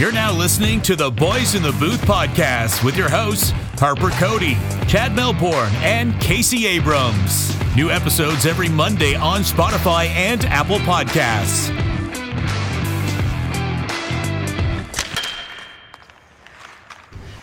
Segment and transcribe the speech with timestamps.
[0.00, 4.54] You're now listening to the Boys in the Booth podcast with your hosts, Harper Cody,
[4.88, 7.54] Chad Melbourne, and Casey Abrams.
[7.76, 11.79] New episodes every Monday on Spotify and Apple Podcasts.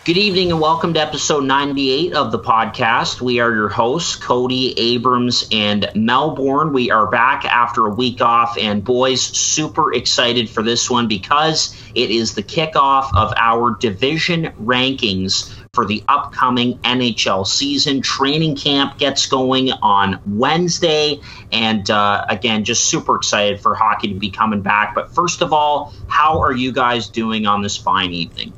[0.08, 3.20] Good evening and welcome to episode 98 of the podcast.
[3.20, 6.72] We are your hosts, Cody, Abrams, and Melbourne.
[6.72, 11.76] We are back after a week off, and boys, super excited for this one because
[11.94, 18.00] it is the kickoff of our division rankings for the upcoming NHL season.
[18.00, 21.20] Training camp gets going on Wednesday,
[21.52, 24.94] and uh, again, just super excited for hockey to be coming back.
[24.94, 28.54] But first of all, how are you guys doing on this fine evening?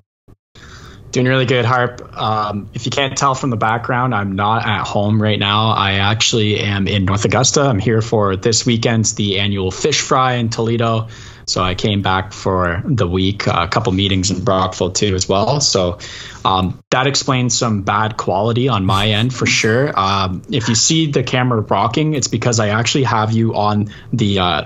[1.12, 2.16] Doing really good, Harp.
[2.16, 5.70] Um, if you can't tell from the background, I'm not at home right now.
[5.70, 7.62] I actually am in North Augusta.
[7.62, 11.08] I'm here for this weekend's the annual fish fry in Toledo.
[11.46, 15.60] So I came back for the week, a couple meetings in Brockville too as well.
[15.60, 15.98] So
[16.44, 19.92] um, that explains some bad quality on my end for sure.
[19.98, 24.38] Um, if you see the camera rocking, it's because I actually have you on the
[24.38, 24.64] uh,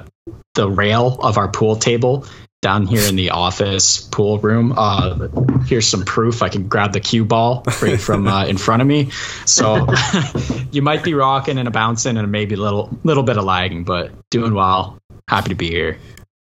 [0.52, 2.26] the rail of our pool table
[2.64, 4.72] down here in the office pool room.
[4.74, 5.28] Uh,
[5.66, 6.42] here's some proof.
[6.42, 9.10] I can grab the cue ball right from uh, in front of me.
[9.44, 9.86] So
[10.72, 13.84] you might be rocking and a bouncing and maybe a little little bit of lagging,
[13.84, 14.98] but doing well.
[15.28, 15.98] Happy to be here.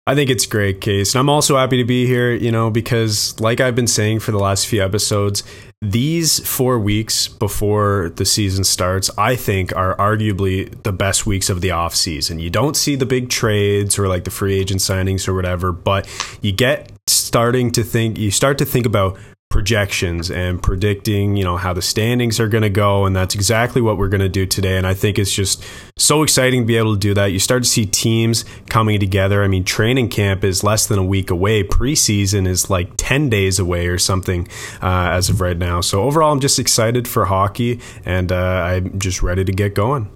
[0.08, 1.14] I think it's great, Case.
[1.14, 4.30] And I'm also happy to be here, you know, because like I've been saying for
[4.30, 5.42] the last few episodes,
[5.82, 11.60] these four weeks before the season starts, I think are arguably the best weeks of
[11.60, 12.38] the off season.
[12.38, 16.08] You don't see the big trades or like the free agent signings or whatever, but
[16.40, 19.18] you get starting to think you start to think about
[19.48, 23.06] projections and predicting, you know, how the standings are going to go.
[23.06, 24.76] And that's exactly what we're going to do today.
[24.76, 25.64] And I think it's just
[25.98, 27.26] so exciting to be able to do that.
[27.26, 29.42] You start to see teams coming together.
[29.42, 31.62] I mean, training camp is less than a week away.
[31.62, 34.46] Preseason is like 10 days away or something
[34.82, 35.80] uh, as of right now.
[35.80, 40.15] So overall, I'm just excited for hockey and uh, I'm just ready to get going.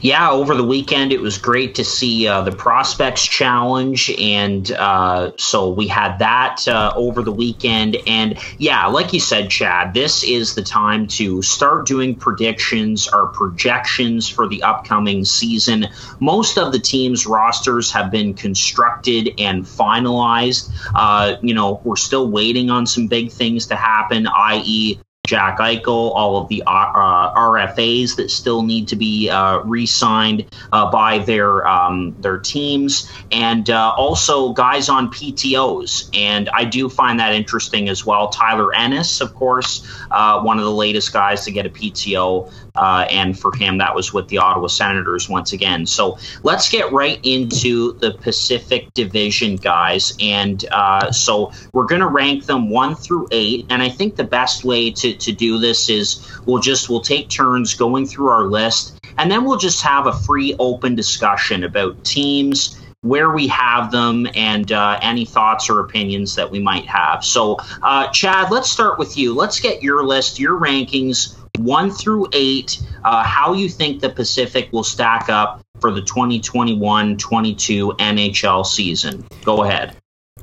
[0.00, 5.32] Yeah, over the weekend it was great to see uh, the Prospects Challenge, and uh,
[5.36, 7.96] so we had that uh, over the weekend.
[8.06, 13.28] And yeah, like you said, Chad, this is the time to start doing predictions or
[13.28, 15.86] projections for the upcoming season.
[16.20, 20.70] Most of the teams' rosters have been constructed and finalized.
[20.94, 26.14] Uh, you know, we're still waiting on some big things to happen, i.e., Jack Eichel,
[26.14, 31.18] all of the uh, uh RFAs that still need to be uh, re-signed uh, by
[31.18, 36.08] their um, their teams, and uh, also guys on PTOS.
[36.16, 38.30] And I do find that interesting as well.
[38.30, 43.38] Tyler Ennis, of course, uh, one of the latest guys to get a PTO, and
[43.38, 45.86] for him that was with the Ottawa Senators once again.
[45.86, 50.16] So let's get right into the Pacific Division, guys.
[50.20, 50.64] And
[51.10, 54.90] so we're going to rank them one through eight, and I think the best way
[54.90, 59.30] to to do this is we'll just we'll take turns going through our list and
[59.30, 64.72] then we'll just have a free open discussion about teams where we have them and
[64.72, 69.16] uh, any thoughts or opinions that we might have so uh, chad let's start with
[69.16, 74.10] you let's get your list your rankings one through eight uh, how you think the
[74.10, 79.26] pacific will stack up for the 2021-22 nhl season?
[79.44, 79.96] Go ahead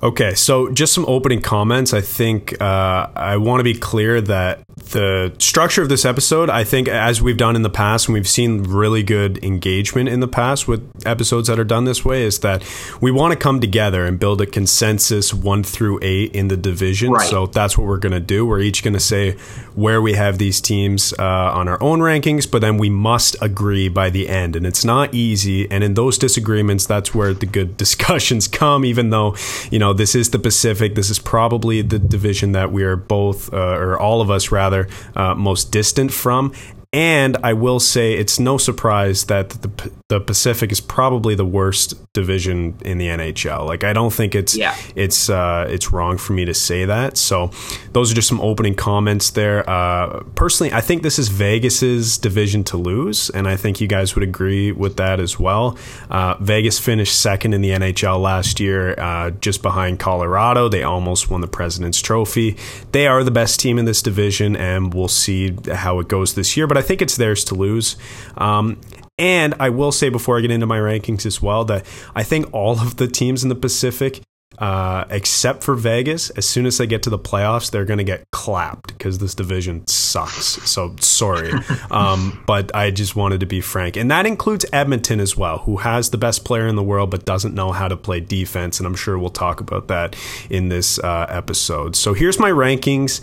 [0.03, 1.93] Okay, so just some opening comments.
[1.93, 4.61] I think uh, I want to be clear that
[4.91, 8.27] the structure of this episode, I think, as we've done in the past, and we've
[8.27, 12.39] seen really good engagement in the past with episodes that are done this way, is
[12.39, 12.63] that
[13.01, 17.11] we want to come together and build a consensus one through eight in the division.
[17.11, 17.27] Right.
[17.27, 18.45] So that's what we're going to do.
[18.45, 19.31] We're each going to say
[19.75, 23.89] where we have these teams uh, on our own rankings, but then we must agree
[23.89, 24.55] by the end.
[24.55, 25.69] And it's not easy.
[25.71, 29.35] And in those disagreements, that's where the good discussions come, even though,
[29.71, 30.95] you know, this is the Pacific.
[30.95, 34.87] This is probably the division that we are both, uh, or all of us rather,
[35.15, 36.53] uh, most distant from.
[36.95, 41.95] And I will say it's no surprise that the the Pacific is probably the worst
[42.13, 43.65] division in the NHL.
[43.65, 44.75] Like I don't think it's yeah.
[44.95, 47.17] it's uh, it's wrong for me to say that.
[47.17, 47.51] So
[47.91, 49.67] those are just some opening comments there.
[49.69, 54.15] Uh, personally, I think this is Vegas's division to lose, and I think you guys
[54.15, 55.77] would agree with that as well.
[56.09, 60.69] Uh, Vegas finished second in the NHL last year, uh, just behind Colorado.
[60.69, 62.57] They almost won the President's Trophy.
[62.91, 66.55] They are the best team in this division, and we'll see how it goes this
[66.55, 66.67] year.
[66.67, 67.97] But I think it's theirs to lose.
[68.37, 68.79] Um,
[69.17, 71.85] and I will say before I get into my rankings as well that
[72.15, 74.21] I think all of the teams in the Pacific
[74.57, 76.29] uh, except for Vegas.
[76.31, 79.35] As soon as they get to the playoffs, they're going to get clapped because this
[79.35, 80.45] division sucks.
[80.69, 81.51] So sorry.
[81.91, 83.97] um, but I just wanted to be frank.
[83.97, 87.25] And that includes Edmonton as well, who has the best player in the world but
[87.25, 88.79] doesn't know how to play defense.
[88.79, 90.15] And I'm sure we'll talk about that
[90.49, 91.95] in this uh, episode.
[91.95, 93.21] So here's my rankings.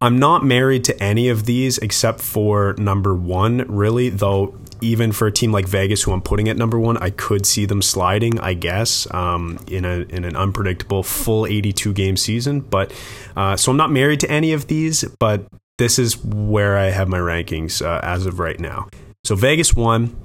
[0.00, 5.26] I'm not married to any of these except for number one, really, though even for
[5.26, 8.38] a team like Vegas, who I'm putting at number one, I could see them sliding,
[8.40, 12.60] I guess, um, in a in an unpredictable full 82 game season.
[12.60, 12.92] But
[13.36, 15.46] uh, so I'm not married to any of these, but
[15.78, 18.88] this is where I have my rankings uh, as of right now.
[19.24, 20.16] So Vegas one,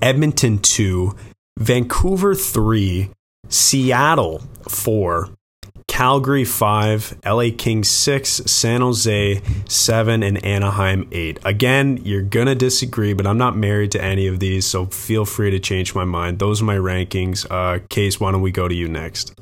[0.00, 1.14] Edmonton two,
[1.58, 3.10] Vancouver three,
[3.48, 5.30] Seattle four,
[5.92, 11.40] Calgary 5, LA Kings 6, San Jose 7, and Anaheim 8.
[11.44, 15.26] Again, you're going to disagree, but I'm not married to any of these, so feel
[15.26, 16.38] free to change my mind.
[16.38, 17.46] Those are my rankings.
[17.50, 19.38] Uh, Case, why don't we go to you next?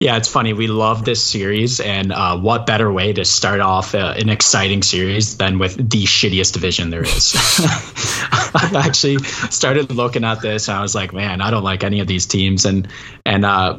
[0.00, 0.52] Yeah, it's funny.
[0.54, 4.82] We love this series, and uh, what better way to start off uh, an exciting
[4.82, 7.32] series than with the shittiest division there is?
[7.38, 12.00] I actually started looking at this, and I was like, man, I don't like any
[12.00, 12.88] of these teams, and
[13.24, 13.78] and uh,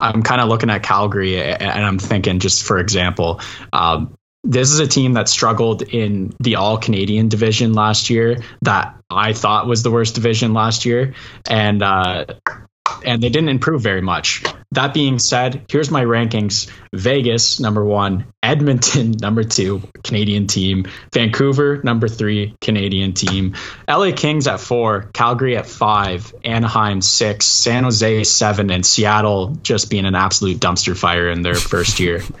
[0.00, 3.40] I'm kind of looking at Calgary and I'm thinking, just for example,
[3.72, 8.96] um, this is a team that struggled in the all Canadian division last year that
[9.10, 11.14] I thought was the worst division last year.
[11.48, 12.24] And, uh,
[13.04, 14.42] and they didn't improve very much.
[14.72, 21.80] That being said, here's my rankings Vegas, number one, Edmonton, number two, Canadian team, Vancouver,
[21.82, 23.56] number three, Canadian team,
[23.88, 29.90] LA Kings at four, Calgary at five, Anaheim six, San Jose seven, and Seattle just
[29.90, 32.22] being an absolute dumpster fire in their first year.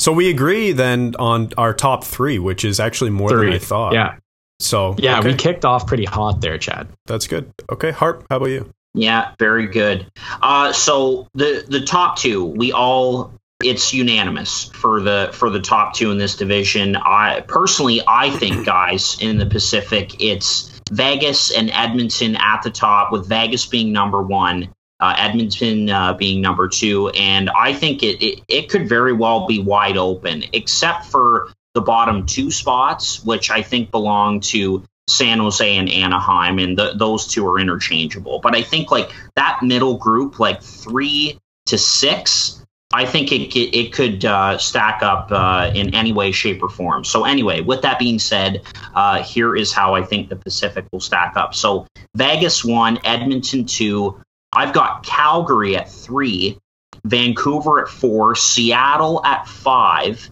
[0.00, 3.48] So we agree then on our top three, which is actually more three.
[3.48, 3.92] than I thought.
[3.92, 4.16] Yeah.
[4.58, 5.28] So yeah, okay.
[5.28, 6.88] we kicked off pretty hot there, Chad.
[7.04, 7.52] That's good.
[7.70, 8.72] Okay, Harp, how about you?
[8.94, 10.10] Yeah, very good.
[10.42, 13.32] Uh, so the the top two, we all
[13.62, 16.96] it's unanimous for the for the top two in this division.
[16.96, 23.12] I personally, I think, guys, in the Pacific, it's Vegas and Edmonton at the top,
[23.12, 28.22] with Vegas being number one, uh, Edmonton uh, being number two, and I think it,
[28.22, 33.50] it it could very well be wide open, except for the bottom two spots, which
[33.50, 38.40] I think belong to San Jose and Anaheim, and the, those two are interchangeable.
[38.40, 43.92] But I think like that middle group, like three to six, I think it it
[43.92, 47.04] could uh, stack up uh, in any way, shape, or form.
[47.04, 48.62] So anyway, with that being said,
[48.94, 51.54] uh, here is how I think the Pacific will stack up.
[51.54, 51.86] So
[52.16, 54.20] Vegas one, Edmonton two.
[54.52, 56.58] I've got Calgary at three,
[57.04, 60.28] Vancouver at four, Seattle at five,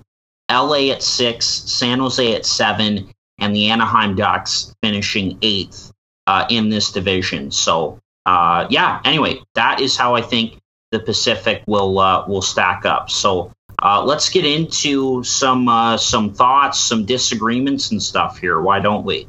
[0.51, 5.93] LA at six, San Jose at seven, and the Anaheim Ducks finishing eighth
[6.27, 7.51] uh, in this division.
[7.51, 9.01] So, uh, yeah.
[9.05, 10.59] Anyway, that is how I think
[10.91, 13.11] the Pacific will uh, will stack up.
[13.11, 13.53] So.
[13.81, 18.61] Uh, let's get into some uh, some thoughts, some disagreements, and stuff here.
[18.61, 19.29] Why don't we?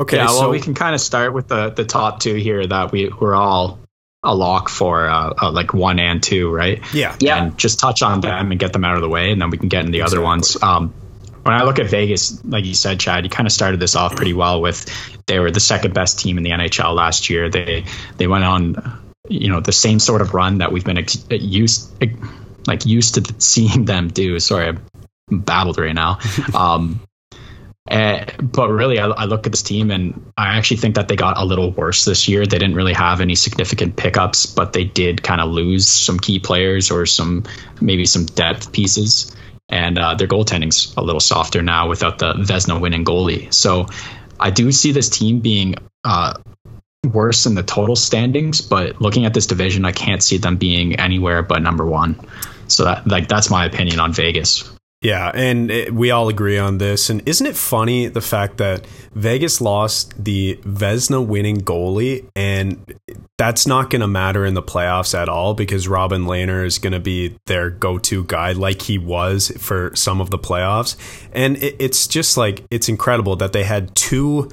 [0.00, 0.28] Okay, yeah.
[0.28, 3.34] Well, we can kind of start with the the top two here that we we're
[3.34, 3.78] all
[4.22, 6.82] a lock for uh, like one and two, right?
[6.92, 7.16] Yeah.
[7.20, 7.42] Yeah.
[7.42, 9.58] And just touch on them and get them out of the way, and then we
[9.58, 10.18] can get in the exactly.
[10.18, 10.62] other ones.
[10.62, 10.94] Um,
[11.42, 14.14] when I look at Vegas, like you said, Chad, you kind of started this off
[14.14, 14.86] pretty well with
[15.26, 17.48] they were the second best team in the NHL last year.
[17.48, 17.84] They
[18.18, 21.90] they went on, you know, the same sort of run that we've been used
[22.66, 24.38] like used to seeing them do.
[24.38, 24.84] Sorry, I'm
[25.30, 26.18] babbled right now.
[26.54, 27.00] Um,
[27.88, 31.08] and, eh, but really, I, I, look at this team and I actually think that
[31.08, 32.46] they got a little worse this year.
[32.46, 36.38] They didn't really have any significant pickups, but they did kind of lose some key
[36.38, 37.44] players or some
[37.80, 39.34] maybe some depth pieces
[39.70, 43.52] and uh, their goaltending's a little softer now without the Vezina winning goalie.
[43.52, 43.86] So
[44.38, 46.34] I do see this team being uh,
[47.04, 50.96] worse in the total standings, but looking at this division, I can't see them being
[50.96, 52.20] anywhere but number one.
[52.68, 54.70] So that like that's my opinion on Vegas.
[55.02, 57.08] Yeah, and it, we all agree on this.
[57.08, 62.94] And isn't it funny the fact that Vegas lost the Vezina winning goalie, and
[63.38, 66.92] that's not going to matter in the playoffs at all because Robin Lehner is going
[66.92, 70.96] to be their go to guy like he was for some of the playoffs.
[71.32, 74.50] And it, it's just like, it's incredible that they had two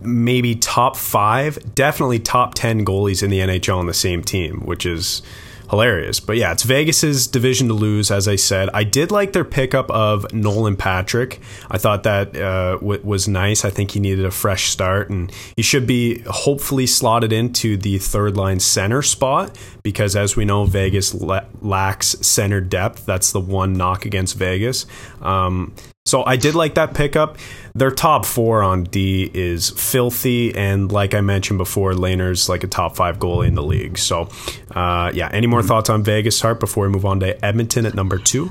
[0.00, 4.86] maybe top five, definitely top 10 goalies in the NHL on the same team, which
[4.86, 5.20] is
[5.70, 6.20] hilarious.
[6.20, 8.68] But yeah, it's Vegas's division to lose, as I said.
[8.72, 11.40] I did like their pickup of Nolan Patrick.
[11.70, 13.64] I thought that uh, w- was nice.
[13.64, 17.98] I think he needed a fresh start, and he should be hopefully slotted into the
[17.98, 23.06] third line center spot because, as we know, Vegas la- lacks center depth.
[23.06, 24.86] That's the one knock against Vegas.
[25.20, 25.74] Um,
[26.06, 27.36] So I did like that pickup.
[27.74, 32.68] Their top four on D is filthy, and like I mentioned before, Lehner's like a
[32.68, 33.98] top five goalie in the league.
[33.98, 34.30] So,
[34.70, 35.28] uh, yeah.
[35.32, 38.50] Any more thoughts on Vegas, Harp, before we move on to Edmonton at number two?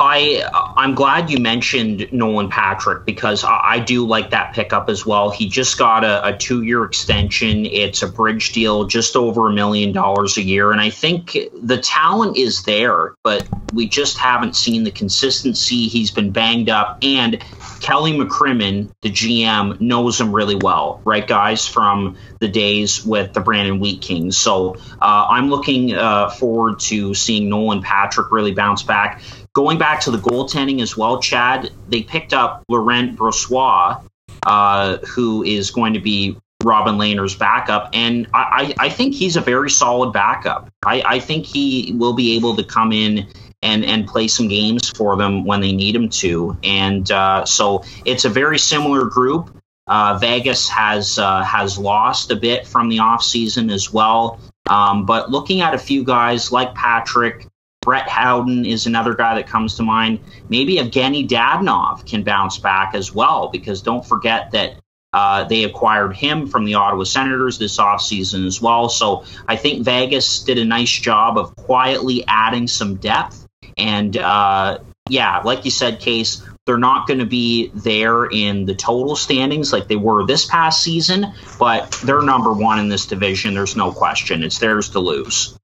[0.00, 0.42] I
[0.76, 5.30] I'm glad you mentioned Nolan Patrick because I, I do like that pickup as well.
[5.30, 7.66] He just got a, a two year extension.
[7.66, 11.78] It's a bridge deal, just over a million dollars a year, and I think the
[11.78, 15.88] talent is there, but we just haven't seen the consistency.
[15.88, 17.42] He's been banged up, and
[17.82, 23.40] Kelly McCrimmon, the GM, knows him really well, right, guys, from the days with the
[23.40, 24.36] Brandon Wheat Kings.
[24.36, 29.20] So uh, I'm looking uh, forward to seeing Nolan Patrick really bounce back.
[29.54, 34.02] Going back to the goaltending as well, Chad, they picked up Laurent Brossoit,
[34.46, 39.40] uh, who is going to be Robin Lehner's backup, and I, I, think he's a
[39.40, 40.70] very solid backup.
[40.84, 43.26] I, I think he will be able to come in
[43.62, 46.56] and and play some games for them when they need him to.
[46.62, 49.56] And uh, so it's a very similar group.
[49.86, 54.40] Uh, Vegas has uh, has lost a bit from the offseason as well.
[54.68, 57.46] Um, but looking at a few guys like Patrick,
[57.82, 60.20] Brett Howden is another guy that comes to mind.
[60.48, 64.76] Maybe Evgeny Dadonov can bounce back as well, because don't forget that
[65.12, 68.88] uh, they acquired him from the Ottawa Senators this offseason as well.
[68.88, 73.46] So I think Vegas did a nice job of quietly adding some depth.
[73.76, 74.78] And uh,
[75.10, 79.72] yeah, like you said, Case, they're not going to be there in the total standings
[79.72, 81.26] like they were this past season,
[81.58, 83.52] but they're number one in this division.
[83.54, 84.44] There's no question.
[84.44, 85.58] It's theirs to lose.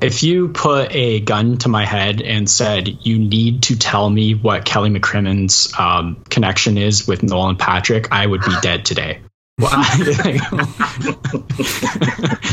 [0.00, 4.34] If you put a gun to my head and said, you need to tell me
[4.34, 9.20] what Kelly McCrimmon's um, connection is with Nolan Patrick, I would be dead today.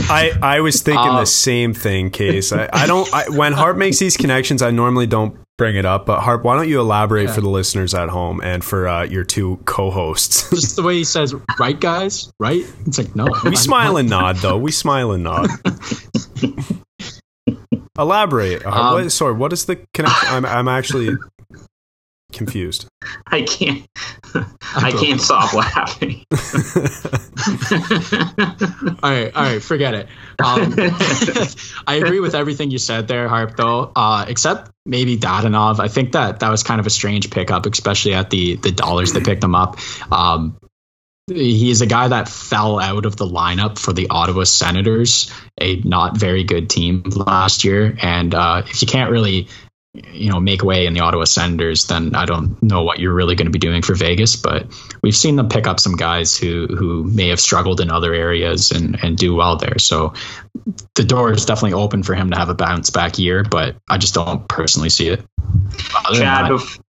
[0.08, 2.52] I I was thinking the same thing, Case.
[2.52, 6.08] I, I don't I, when Harp makes these connections, I normally don't bring it up.
[6.08, 7.34] But Harp, why don't you elaborate yeah.
[7.34, 10.50] for the listeners at home and for uh, your two co-hosts?
[10.50, 13.28] Just the way he says, "Right, guys, right." It's like no.
[13.44, 14.58] We smile and nod, though.
[14.58, 15.50] We smile and nod.
[17.98, 18.66] Elaborate.
[18.66, 20.30] Uh, um, what, sorry, what is the connection?
[20.30, 21.16] I'm, I'm actually
[22.34, 22.88] confused.
[23.28, 23.86] I can't.
[24.76, 26.26] I can't stop laughing.
[29.04, 30.08] all right, all right, forget it.
[30.44, 30.74] Um,
[31.88, 33.56] I agree with everything you said there, Harp.
[33.56, 35.80] Though, uh, except maybe Dadonov.
[35.80, 39.14] I think that that was kind of a strange pickup, especially at the the dollars
[39.14, 39.78] that picked them up.
[40.12, 40.58] Um,
[41.28, 46.16] He's a guy that fell out of the lineup for the Ottawa Senators, a not
[46.16, 47.98] very good team last year.
[48.00, 49.48] And uh, if you can't really,
[49.94, 53.34] you know, make way in the Ottawa Senators, then I don't know what you're really
[53.34, 54.36] going to be doing for Vegas.
[54.36, 54.68] But
[55.02, 58.70] we've seen them pick up some guys who who may have struggled in other areas
[58.70, 59.80] and and do well there.
[59.80, 60.14] So
[60.94, 63.98] the door is definitely open for him to have a bounce back year, but I
[63.98, 65.26] just don't personally see it.
[66.14, 66.80] Chad, that,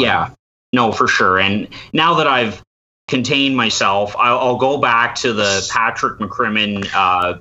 [0.00, 0.34] yeah,
[0.74, 1.38] no, for sure.
[1.38, 2.62] And now that I've
[3.10, 4.14] contain myself.
[4.16, 7.38] I'll, I'll go back to the Patrick McCrimmon uh,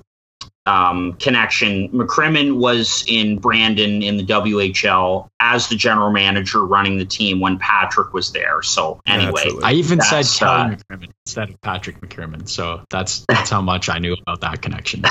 [0.65, 1.89] um, connection.
[1.89, 7.59] McCrimmon was in Brandon in the WHL as the general manager running the team when
[7.59, 8.61] Patrick was there.
[8.63, 12.49] So anyway, yeah, I even said Kelly uh, McCrimmon instead of Patrick McCrimmon.
[12.49, 15.03] So that's that's how much I knew about that connection.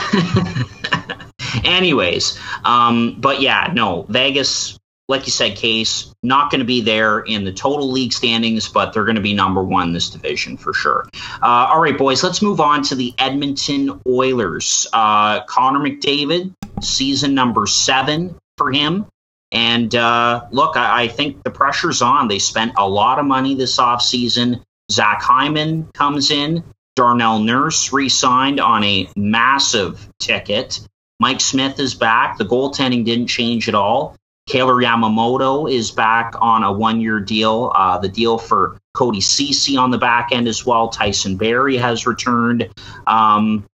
[1.65, 7.21] Anyways, um, but yeah, no, Vegas like you said, Case, not going to be there
[7.21, 10.75] in the total league standings, but they're going to be number one this division for
[10.75, 11.09] sure.
[11.43, 14.87] Uh, all right, boys, let's move on to the Edmonton Oilers.
[14.93, 19.07] Uh, Connor McDavid, season number seven for him.
[19.50, 22.29] And uh, look, I, I, think the pressure's on.
[22.29, 24.62] They spent a lot of money this offseason.
[24.93, 26.65] Zach Hyman comes in.
[26.97, 30.81] Darnell Nurse re signed on a massive ticket.
[31.19, 32.37] Mike Smith is back.
[32.37, 34.18] The goaltending didn't change at all.
[34.49, 37.71] Kailer Yamamoto is back on a one year deal.
[37.75, 40.88] Uh, the deal for Cody Ceci on the back end as well.
[40.88, 42.69] Tyson Barrie has returned.
[43.07, 43.67] Um,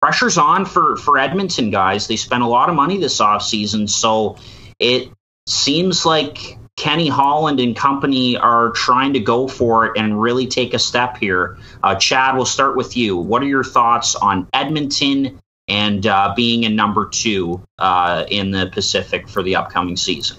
[0.00, 2.06] pressure's on for, for Edmonton, guys.
[2.06, 3.88] They spent a lot of money this offseason.
[3.88, 4.38] So
[4.78, 5.10] it
[5.46, 10.72] seems like Kenny Holland and company are trying to go for it and really take
[10.72, 11.58] a step here.
[11.82, 13.18] Uh, Chad, we'll start with you.
[13.18, 18.66] What are your thoughts on Edmonton and uh, being in number two uh, in the
[18.66, 20.38] Pacific for the upcoming season.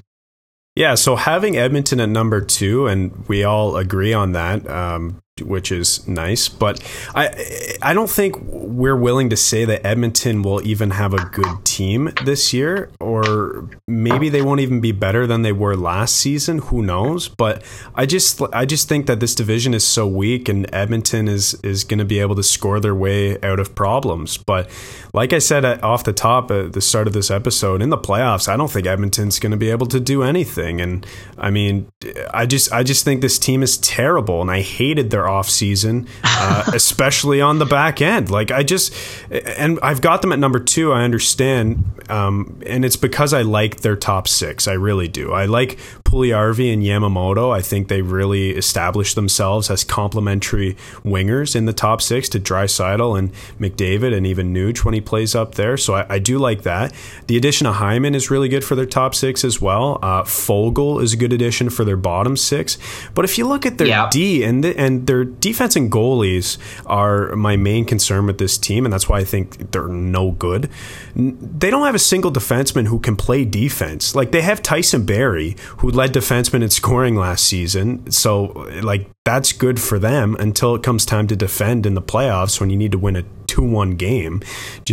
[0.75, 4.68] Yeah, so having Edmonton at number two, and we all agree on that.
[4.68, 6.48] Um, which is nice.
[6.48, 6.80] But
[7.15, 11.65] I I don't think we're willing to say that Edmonton will even have a good
[11.65, 16.60] team this year, or maybe they won't even be better than they were last season.
[16.60, 17.30] Who knows?
[17.30, 17.63] But
[17.96, 21.84] I just I just think that this division is so weak, and Edmonton is is
[21.84, 24.38] going to be able to score their way out of problems.
[24.38, 24.70] But
[25.13, 28.48] like I said off the top at the start of this episode, in the playoffs,
[28.48, 30.82] I don't think Edmonton's going to be able to do anything.
[30.82, 31.05] And
[31.38, 31.88] I mean,
[32.34, 36.08] I just I just think this team is terrible, and I hated their off season,
[36.24, 38.32] uh, especially on the back end.
[38.32, 38.91] Like I just
[39.29, 40.91] and I've got them at number two.
[40.91, 44.67] I understand, um, and it's because I like their top six.
[44.67, 45.32] I really do.
[45.32, 47.55] I like Puljujarvi and Yamamoto.
[47.55, 53.17] I think they really established themselves as complementary wingers in the top six to Draisaitl
[53.17, 55.77] and McDavid and even Nuge when he plays up there.
[55.77, 56.93] So I, I, do like that.
[57.27, 60.00] The addition of Hyman is really good for their top six as well.
[60.01, 62.77] Uh, Foegele is a good addition for their bottom six.
[63.13, 64.10] But if you look at their yeah.
[64.12, 68.86] D and the, and their defense and goalies are my main concern with this team,
[68.86, 70.69] and that's why I think they're no good.
[71.15, 74.15] They don't have a single defenseman who can play defense.
[74.15, 78.10] Like they have Tyson Barrie, who led defenseman in scoring last season.
[78.12, 82.60] So like that's good for them until it comes time to defend in the playoffs
[82.60, 84.41] when you need to win a 2-1 game.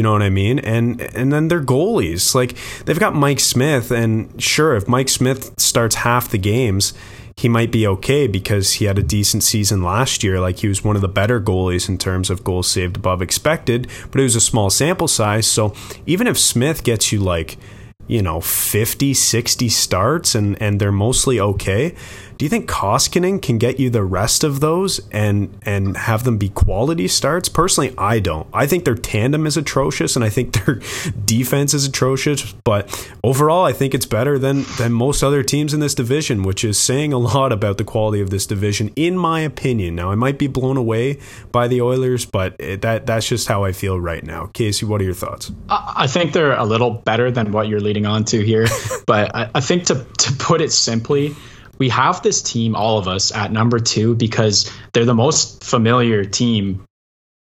[0.01, 0.59] You know what I mean?
[0.61, 5.53] And and then their goalies, like they've got Mike Smith and sure if Mike Smith
[5.61, 6.95] starts half the games,
[7.37, 10.41] he might be okay because he had a decent season last year.
[10.41, 13.89] Like he was one of the better goalies in terms of goals saved above expected,
[14.11, 15.47] but it was a small sample size.
[15.47, 15.75] So
[16.07, 17.59] even if Smith gets you like,
[18.07, 21.95] you know, 50, 60 starts and, and they're mostly okay,
[22.41, 26.39] do you think Koskinen can get you the rest of those and and have them
[26.39, 27.51] be quality starts?
[27.51, 28.49] Personally, I don't.
[28.51, 30.81] I think their tandem is atrocious, and I think their
[31.27, 32.51] defense is atrocious.
[32.65, 36.65] But overall, I think it's better than than most other teams in this division, which
[36.65, 39.95] is saying a lot about the quality of this division, in my opinion.
[39.95, 41.19] Now, I might be blown away
[41.53, 44.47] by the Oilers, but it, that that's just how I feel right now.
[44.55, 45.53] Casey, what are your thoughts?
[45.69, 48.67] I think they're a little better than what you're leading on to here,
[49.07, 51.37] but I, I think to to put it simply
[51.81, 56.25] we have this team, all of us, at number two because they're the most familiar
[56.25, 56.85] team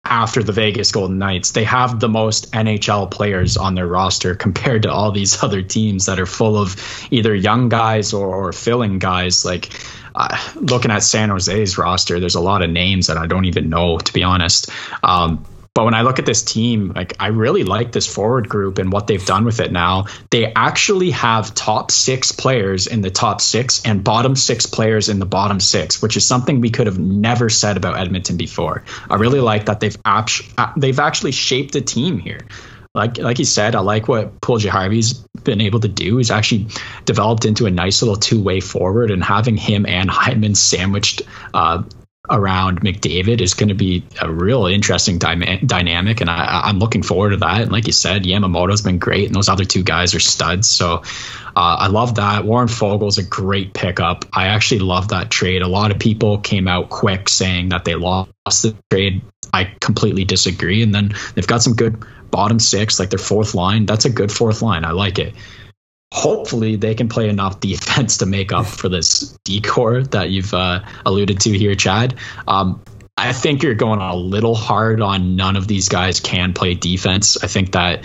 [0.05, 1.51] after the Vegas Golden Knights.
[1.51, 6.05] They have the most NHL players on their roster compared to all these other teams
[6.05, 6.75] that are full of
[7.11, 9.43] either young guys or, or filling guys.
[9.43, 9.69] Like
[10.15, 13.69] uh, looking at San Jose's roster, there's a lot of names that I don't even
[13.69, 14.69] know, to be honest.
[15.03, 18.77] Um, but when I look at this team, like I really like this forward group
[18.77, 20.05] and what they've done with it now.
[20.29, 25.17] They actually have top six players in the top six and bottom six players in
[25.17, 28.83] the bottom six, which is something we could have never said about Edmonton before.
[29.09, 32.41] I really like that they've ap- they've actually shaped a team here.
[32.93, 36.17] Like like you said, I like what Puljujarvi's been able to do.
[36.17, 36.67] He's actually
[37.05, 41.23] developed into a nice little two way forward, and having him and Hyman sandwiched
[41.55, 41.81] uh,
[42.29, 47.03] around McDavid is going to be a real interesting dy- dynamic, and I, am looking
[47.03, 47.63] forward to that.
[47.63, 50.69] And like you said, Yamamoto's been great, and those other two guys are studs.
[50.69, 51.03] So
[51.55, 52.45] uh, I love that.
[52.45, 54.23] Warren Foegele's a great pickup.
[54.31, 55.61] I actually love that trade.
[55.61, 59.21] A lot of people came out quick saying that they lost the trade.
[59.51, 60.81] I completely disagree.
[60.81, 63.85] And then they've got some good bottom six, like their fourth line.
[63.85, 64.85] That's a good fourth line.
[64.85, 65.35] I like it
[66.13, 70.53] hopefully they can play enough defense to make up for this D corps that you've
[70.53, 72.15] uh, alluded to here, Chad.
[72.47, 72.81] Um,
[73.17, 77.43] I think you're going a little hard on none of these guys can play defense.
[77.43, 78.03] I think that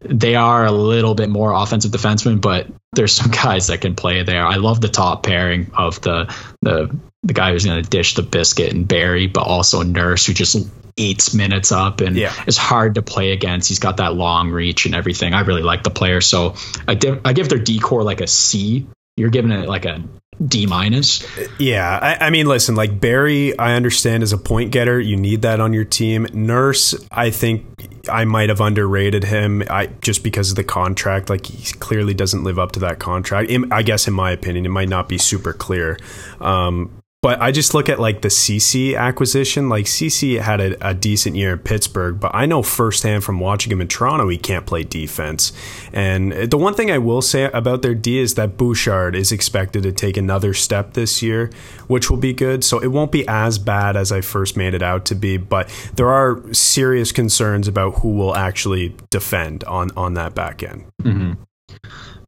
[0.00, 4.22] they are a little bit more offensive defensemen, but there's some guys that can play
[4.22, 4.44] there.
[4.44, 8.22] I love the top pairing of the the the guy who's going to dish the
[8.22, 12.32] biscuit and Barrie, but also Nurse who just eats minutes up and yeah.
[12.46, 13.68] is hard to play against.
[13.68, 15.34] He's got that long reach and everything.
[15.34, 16.54] I really like the player, so
[16.86, 18.86] I, div- I give their D corps like a C.
[19.16, 20.02] You're giving it like a
[20.44, 21.26] D minus.
[21.58, 25.42] Yeah, I, I, mean, listen, like Barrie, I understand as a point getter, you need
[25.42, 26.26] that on your team.
[26.32, 27.64] Nurse, I think
[28.08, 29.64] I might have underrated him.
[29.68, 33.50] I just because of the contract, like he clearly doesn't live up to that contract.
[33.72, 35.98] I guess, in my opinion, it might not be super clear.
[36.40, 39.68] Um, but I just look at like the Ceci acquisition.
[39.68, 43.72] Like Ceci had a, a, decent year in Pittsburgh, but I know firsthand from watching
[43.72, 45.52] him in Toronto, he can't play defense.
[45.92, 49.82] And the one thing I will say about their D is that Bouchard is expected
[49.82, 51.50] to take another step this year,
[51.88, 52.62] which will be good.
[52.62, 55.68] So it won't be as bad as I first made it out to be, but
[55.96, 60.84] there are serious concerns about who will actually defend on on that back end.
[61.02, 61.32] Mm-hmm.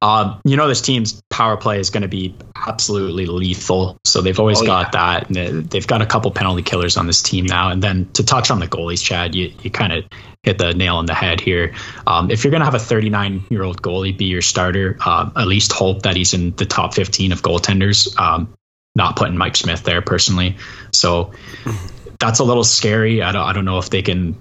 [0.03, 3.99] Uh, you know, this team's power play is going to be absolutely lethal.
[4.05, 5.21] So they've always oh, got yeah.
[5.21, 5.37] that.
[5.37, 7.71] And they've got a couple penalty killers on this team now.
[7.71, 10.05] And then to touch on the goalies, Chad, you, you kind of
[10.43, 11.75] hit the nail on the head here.
[12.07, 15.31] Um, if you're going to have a 39 year old goalie be your starter, uh,
[15.37, 18.19] at least hope that he's in the top 15 of goaltenders.
[18.19, 18.55] Um,
[18.95, 20.57] not putting Mike Smith there personally.
[20.93, 21.33] So
[22.19, 23.23] that's a little scary.
[23.23, 24.41] I don't I don't know if they can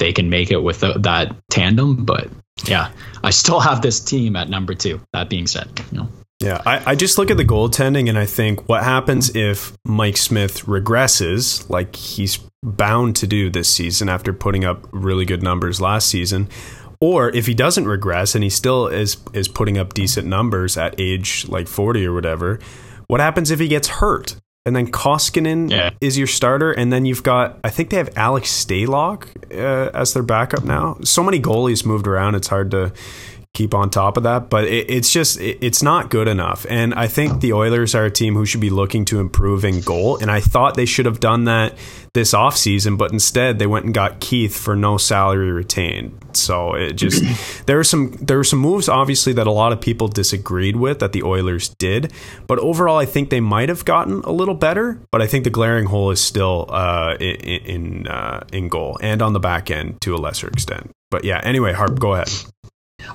[0.00, 2.28] they can make it with the, that tandem, but
[2.64, 2.90] yeah,
[3.22, 5.00] I still have this team at number two.
[5.12, 6.08] That being said, you know.
[6.40, 10.16] Yeah, I, I just look at the goaltending and I think what happens if Mike
[10.16, 15.82] Smith regresses, like he's bound to do this season after putting up really good numbers
[15.82, 16.48] last season,
[16.98, 20.98] or if he doesn't regress and he still is is putting up decent numbers at
[20.98, 22.58] age like forty or whatever,
[23.06, 24.36] what happens if he gets hurt?
[24.66, 25.90] And then Koskinen yeah.
[26.02, 30.12] is your starter, and then you've got I think they have Alex Stalock uh, as
[30.12, 30.98] their backup now.
[31.02, 32.92] So many goalies moved around; it's hard to
[33.54, 34.48] keep on top of that.
[34.48, 36.66] But it, it's just it, it's not good enough.
[36.68, 39.80] And I think the Oilers are a team who should be looking to improve in
[39.80, 40.16] goal.
[40.18, 41.76] And I thought they should have done that
[42.12, 46.18] this offseason, but instead they went and got Keith for no salary retained.
[46.32, 47.22] So it just
[47.66, 51.00] there were some there were some moves obviously that a lot of people disagreed with
[51.00, 52.12] that the Oilers did.
[52.46, 55.00] But overall, I think they might have gotten a little better.
[55.10, 59.22] But I think the glaring hole is still uh, in in, uh, in goal and
[59.22, 60.90] on the back end to a lesser extent.
[61.10, 62.30] But yeah, anyway, Harp, go ahead.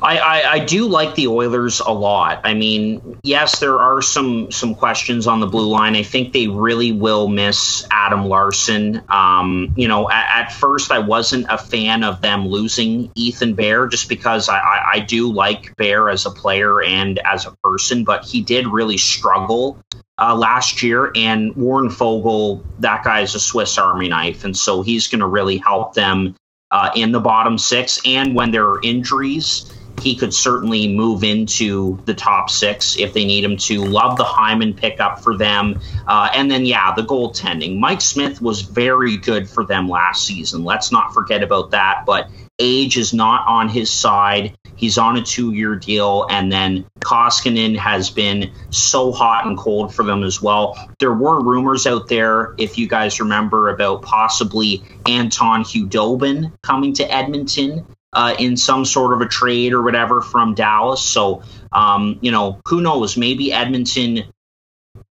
[0.01, 2.41] I, I, I, do like the Oilers a lot.
[2.43, 5.95] I mean, yes, there are some some questions on the blue line.
[5.95, 9.01] I think they really will miss Adam Larsson.
[9.09, 13.87] Um, you know, at, at, first I wasn't a fan of them losing Ethan Bear
[13.87, 18.03] just because I, I, I do like Bear as a player and as a person,
[18.03, 19.77] but he did really struggle
[20.17, 21.11] uh, last year.
[21.15, 25.27] And Warren Foegele, that guy is a Swiss Army knife, and so he's going to
[25.27, 26.35] really help them
[26.71, 27.99] uh, in the bottom six.
[28.05, 33.25] And when there are injuries, he could certainly move into the top six if they
[33.25, 33.83] need him to.
[33.83, 35.79] Love the Hyman pickup for them.
[36.07, 37.79] Uh, and then, yeah, the goaltending.
[37.79, 40.63] Mike Smith was very good for them last season.
[40.63, 42.03] Let's not forget about that.
[42.05, 42.29] But
[42.59, 44.57] age is not on his side.
[44.75, 46.27] He's on a two year deal.
[46.29, 50.77] And then Koskinen has been so hot and cold for them as well.
[50.99, 57.11] There were rumors out there, if you guys remember, about possibly Anton Khudobin coming to
[57.11, 61.03] Edmonton uh, in some sort of a trade or whatever from Dallas.
[61.03, 63.17] So, um, you know, who knows?
[63.17, 64.23] Maybe Edmonton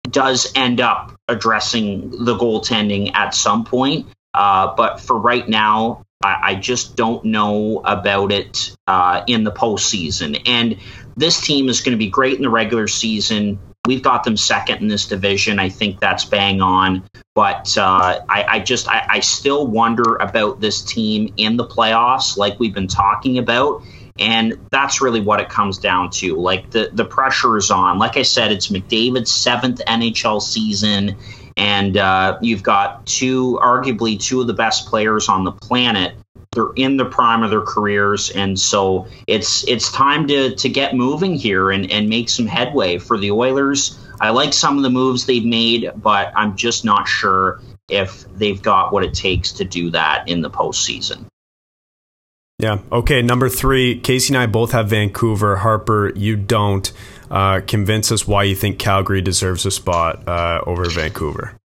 [0.04, 4.06] does end up addressing the goaltending at some point.
[4.32, 9.52] Uh, but for right now, I, I, just don't know about it uh, in the
[9.52, 10.40] postseason.
[10.46, 10.78] And
[11.16, 13.58] this team is going to be great in the regular season.
[13.86, 15.58] We've got them second in this division.
[15.58, 17.02] I think that's bang on.
[17.34, 22.36] But uh, I, I, just I, I still wonder about this team in the playoffs,
[22.36, 23.82] like we've been talking about.
[24.20, 26.36] And that's really what it comes down to.
[26.36, 27.98] Like the the pressure is on.
[27.98, 31.16] Like I said, it's McDavid's seventh NHL season,
[31.56, 36.14] and uh, you've got two, arguably two of the best players on the planet
[36.52, 40.94] they're in the prime of their careers and so it's it's time to to get
[40.94, 43.98] moving here and and make some headway for the Oilers.
[44.20, 47.60] I like some of the moves they've made, but I'm just not sure
[47.90, 51.26] if they've got what it takes to do that in the postseason.
[52.58, 52.78] Yeah.
[52.92, 53.22] Okay.
[53.22, 55.56] Number three, Casey and I both have Vancouver.
[55.56, 56.92] Harper, you don't.
[57.28, 61.56] Uh, convince us why you think Calgary deserves a spot uh, over Vancouver.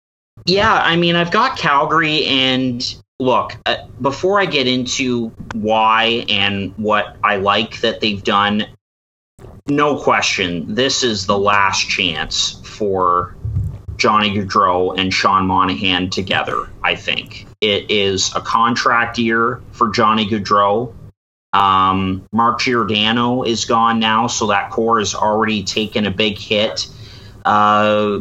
[0.45, 6.77] Yeah, I mean, I've got Calgary, and look, uh, before I get into why and
[6.77, 8.67] what I like that they've done,
[9.69, 13.37] no question, this is the last chance for
[13.97, 17.47] Johnny Gaudreau and Sean Monahan together, I think.
[17.61, 20.95] It is a contract year for Johnny Gaudreau.
[21.53, 26.87] Um, Mark Giordano is gone now, so that core has already taken a big hit.
[27.45, 28.21] Uh,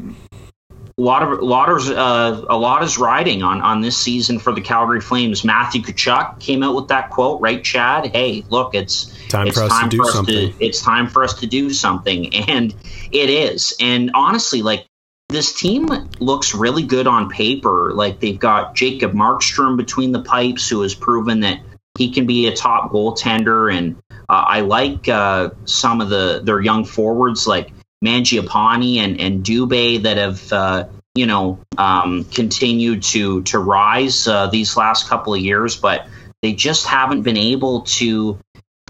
[0.97, 4.39] a lot of a lot of uh, a lot is riding on on this season
[4.39, 5.43] for the Calgary Flames.
[5.43, 8.08] Matthew Tkachuk came out with that quote, right, Chad?
[8.08, 10.53] Hey, look, it's time it's for us time to do for something.
[10.53, 12.73] To, it's time for us to do something, and
[13.12, 13.75] it is.
[13.81, 14.86] And honestly, like
[15.27, 17.91] this team looks really good on paper.
[17.93, 21.60] Like they've got Jacob Markstrom between the pipes, who has proven that
[21.97, 23.97] he can be a top goaltender, and
[24.29, 27.71] uh, I like uh, some of the their young forwards like
[28.05, 34.47] Mangiapane and and Dubé that have uh, you know um, continued to to rise uh,
[34.47, 36.07] these last couple of years, but
[36.41, 38.37] they just haven't been able to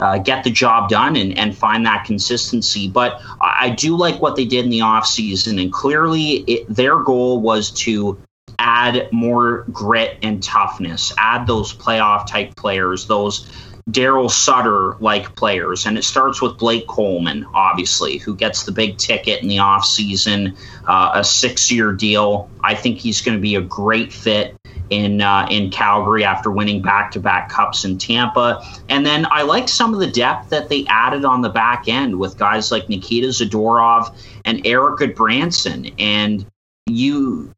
[0.01, 2.89] uh, get the job done and, and find that consistency.
[2.89, 7.39] But I, do like what they did in the offseason, and clearly it, their goal
[7.39, 8.19] was to
[8.59, 13.49] add more grit and toughness, add those playoff type players, those
[13.89, 15.85] Daryl Sutter like players.
[15.85, 20.57] And it starts with Blake Coleman, obviously, who gets the big ticket in the offseason,
[20.87, 22.49] uh, a six year deal.
[22.63, 24.55] I think he's going to be a great fit
[24.89, 28.63] in uh, in Calgary after winning back to back cups in Tampa.
[28.89, 32.17] And then I like some of the depth that they added on the back end
[32.17, 35.93] with guys like Nikita Zadorov and Erik Gudbranson.
[35.99, 36.45] And
[36.87, 37.54] you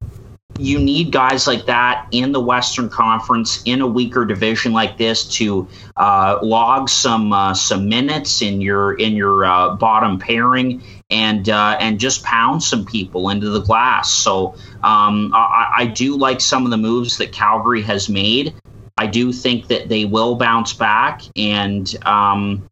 [0.59, 5.25] you need guys like that in the Western Conference in a weaker division like this
[5.37, 11.49] to uh, log some uh, some minutes in your in your uh, bottom pairing and
[11.49, 14.11] uh, and just pound some people into the glass.
[14.11, 18.53] So um, I, I, do like some of the moves that Calgary has made.
[18.97, 22.69] I do think that they will bounce back, and um,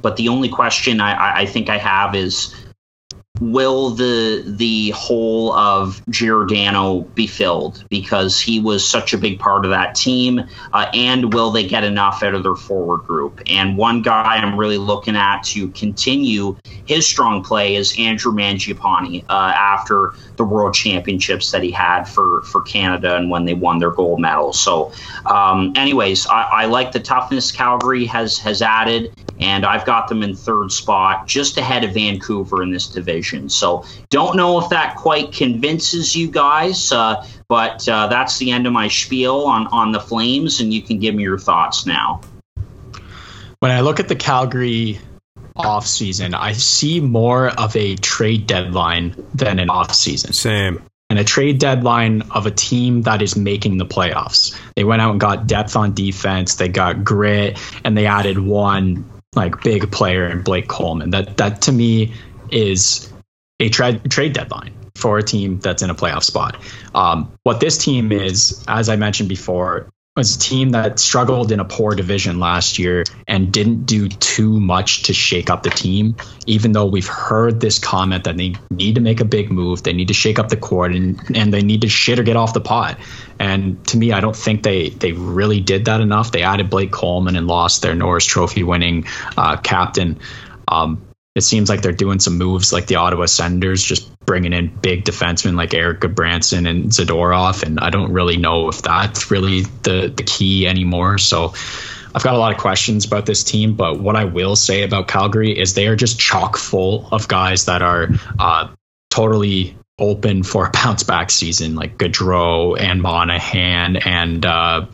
[0.00, 2.54] but the only question I, I think I have is
[3.40, 9.64] will the the hole of Giordano be filled because he was such a big part
[9.64, 13.40] of that team, uh, and will they get enough out of their forward group?
[13.46, 19.24] And one guy I'm really looking at to continue his strong play is Andrew Mangiapane
[19.28, 23.78] uh, after the World Championships that he had for for Canada and when they won
[23.78, 24.52] their gold medal.
[24.52, 24.92] So,
[25.24, 30.22] um, anyways, I, I like the toughness Calgary has has added, and I've got them
[30.22, 33.48] in third spot, just ahead of Vancouver in this division.
[33.48, 38.66] So don't know if that quite convinces you guys, uh, but uh, that's the end
[38.66, 42.20] of my spiel on, on the Flames, and you can give me your thoughts now.
[43.60, 45.00] When I look at the Calgary
[45.56, 50.32] off season, I see more of a trade deadline than an off season.
[50.32, 50.82] Same.
[51.08, 54.56] And a trade deadline of a team that is making the playoffs.
[54.76, 59.19] They went out and got depth on defense, they got grit, and they added one
[59.34, 61.10] like big player in Blake Coleman.
[61.10, 62.14] That that to me
[62.50, 63.12] is
[63.60, 66.56] a tra- trade deadline for a team that's in a playoff spot.
[66.94, 71.60] Um, what this team is, as I mentioned before, was a team that struggled in
[71.60, 76.16] a poor division last year and didn't do too much to shake up the team.
[76.46, 79.92] Even though we've heard this comment that they need to make a big move, they
[79.92, 82.52] need to shake up the court, and, and they need to shit or get off
[82.54, 82.98] the pot.
[83.38, 86.32] And to me, I don't think they they really did that enough.
[86.32, 89.06] They added Blake Coleman and lost their Norris Trophy winning
[89.38, 90.18] uh, captain.
[90.66, 91.00] Um,
[91.36, 95.04] it seems like they're doing some moves like the Ottawa Senators, just bringing in big
[95.04, 97.62] defensemen like Erik Gudbranson and Zadorov.
[97.62, 101.18] And I don't really know if that's really the, the key anymore.
[101.18, 101.54] So
[102.14, 103.74] I've got a lot of questions about this team.
[103.74, 107.66] But what I will say about Calgary is they are just chock full of guys
[107.66, 108.08] that are
[108.40, 108.74] uh,
[109.10, 114.86] totally open for a bounce back season, like Gaudreau and Monahan and uh,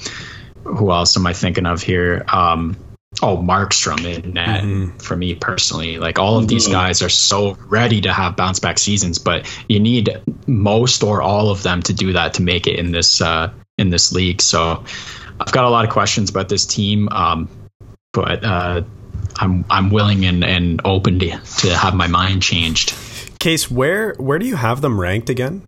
[0.64, 2.25] who else am I thinking of here?
[2.29, 2.77] Um,
[3.22, 4.98] oh Markstrom in net mm-hmm.
[4.98, 5.98] for me personally.
[5.98, 6.48] Like all of mm-hmm.
[6.48, 10.11] these guys are so ready to have bounce back seasons, but you need
[10.46, 13.90] most or all of them to do that to make it in this uh, in
[13.90, 14.40] this league.
[14.40, 14.85] So
[15.40, 17.48] I've got a lot of questions about this team, um,
[18.12, 18.83] but uh,
[19.37, 22.94] I'm I'm willing and, and open to, to have my mind changed.
[23.38, 25.66] Case, where where do you have them ranked again?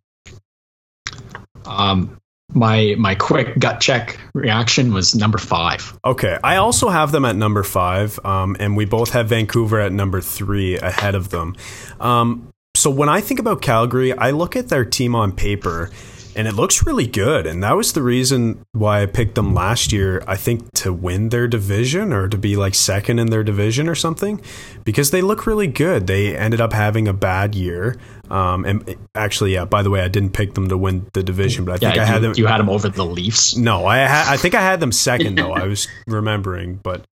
[1.67, 2.18] Um,
[2.55, 5.99] my my quick gut check reaction was number five.
[6.05, 9.93] Okay, I also have them at number five, um, and we both have Vancouver at
[9.93, 11.57] number three ahead of them.
[12.01, 15.91] Um, so when I think about Calgary, I look at their team on paper
[16.38, 17.48] and it looks really good.
[17.48, 21.31] And that was the reason why I picked them last year, I think, to win
[21.31, 24.40] their division or to be like second in their division or something,
[24.85, 26.07] because they look really good.
[26.07, 27.96] They ended up having a bad year.
[28.31, 31.64] Um, and actually, yeah, by the way, I didn't pick them to win the division,
[31.64, 32.35] but I think yeah, I had them.
[32.37, 33.57] You had them over the Leafs?
[33.57, 35.53] No, I, ha- I think I had them second, though.
[35.55, 36.77] I was remembering.
[36.77, 37.05] But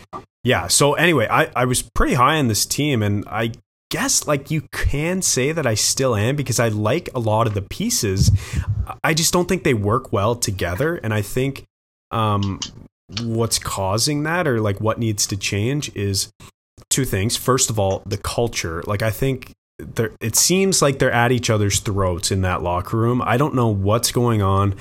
[0.45, 3.51] yeah, so anyway, I, I was pretty high on this team, and I
[3.91, 7.55] guess like you can say that I still am because I like a lot of
[7.55, 8.31] the pieces.
[9.05, 10.97] I just don't think they work well together.
[10.97, 11.65] And I think
[12.11, 12.61] um,
[13.23, 16.31] what's causing that or like what needs to change is
[16.91, 17.37] two things.
[17.37, 18.83] First of all, the culture.
[18.87, 23.21] Like I think it seems like they're at each other's throats in that locker room.
[23.23, 24.73] I don't know what's going on,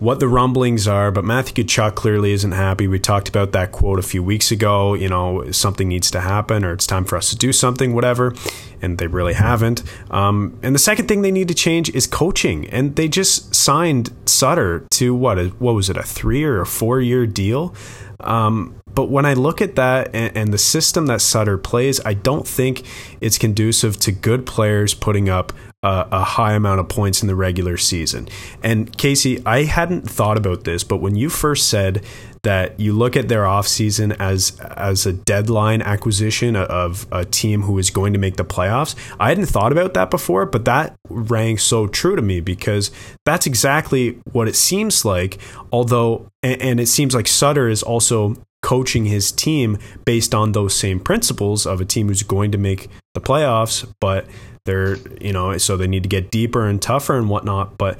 [0.00, 2.88] what the rumblings are, but Matthew Tkachuk clearly isn't happy.
[2.88, 4.94] We talked about that quote a few weeks ago.
[4.94, 8.34] You know, something needs to happen, or it's time for us to do something, whatever.
[8.80, 9.84] And they really haven't.
[10.10, 12.68] Um, and the second thing they need to change is coaching.
[12.70, 15.38] And they just signed Sutter to what?
[15.60, 15.96] What was it?
[15.96, 17.76] A three or a four year deal?
[18.18, 22.14] Um, but when I look at that and, and, the system that Sutter plays, I
[22.14, 22.82] don't think
[23.20, 25.52] it's conducive to good players putting up
[25.82, 28.28] a, a, high amount of points in the regular season.
[28.62, 32.04] And Casey, I hadn't thought about this, but when you first said
[32.42, 37.78] that you look at their offseason as as a deadline acquisition of a team who
[37.78, 38.96] is going to make the playoffs.
[39.20, 42.90] I hadn't thought about that before, but that rang so true to me because
[43.24, 45.38] that's exactly what it seems like.
[45.72, 51.00] Although, and it seems like Sutter is also coaching his team based on those same
[51.00, 54.26] principles of a team who's going to make the playoffs, but
[54.64, 57.76] they're, you know, so they need to get deeper and tougher and whatnot.
[57.76, 57.98] But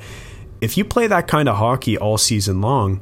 [0.61, 3.01] if you play that kind of hockey all season long,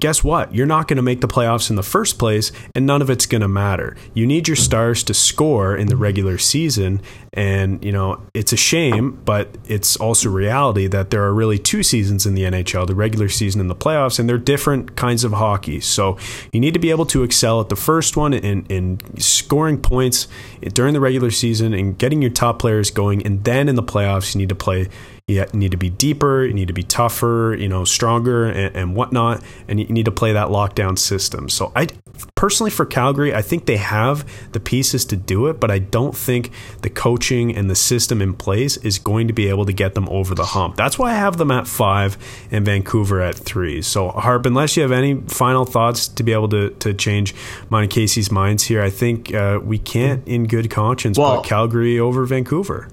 [0.00, 0.54] guess what?
[0.54, 3.26] You're not going to make the playoffs in the first place, and none of it's
[3.26, 3.96] going to matter.
[4.14, 7.00] You need your stars to score in the regular season,
[7.32, 11.82] and you know it's a shame, but it's also reality that there are really two
[11.82, 15.32] seasons in the NHL: the regular season and the playoffs, and they're different kinds of
[15.32, 15.80] hockey.
[15.80, 16.18] So
[16.52, 20.28] you need to be able to excel at the first one in, in scoring points
[20.74, 24.34] during the regular season and getting your top players going, and then in the playoffs
[24.34, 24.88] you need to play
[25.28, 28.96] you need to be deeper, you need to be tougher, you know, stronger and, and,
[28.96, 31.50] whatnot, and you need to play that lockdown system.
[31.50, 31.88] So I
[32.34, 36.16] personally for Calgary, I think they have the pieces to do it, but I don't
[36.16, 39.94] think the coaching and the system in place is going to be able to get
[39.94, 40.76] them over the hump.
[40.76, 42.16] That's why I have them at five
[42.50, 43.82] and Vancouver at three.
[43.82, 47.34] So Harp, unless you have any final thoughts to be able to, to change
[47.70, 52.00] and Casey's minds here, I think uh, we can't in good conscience well, put Calgary
[52.00, 52.88] over Vancouver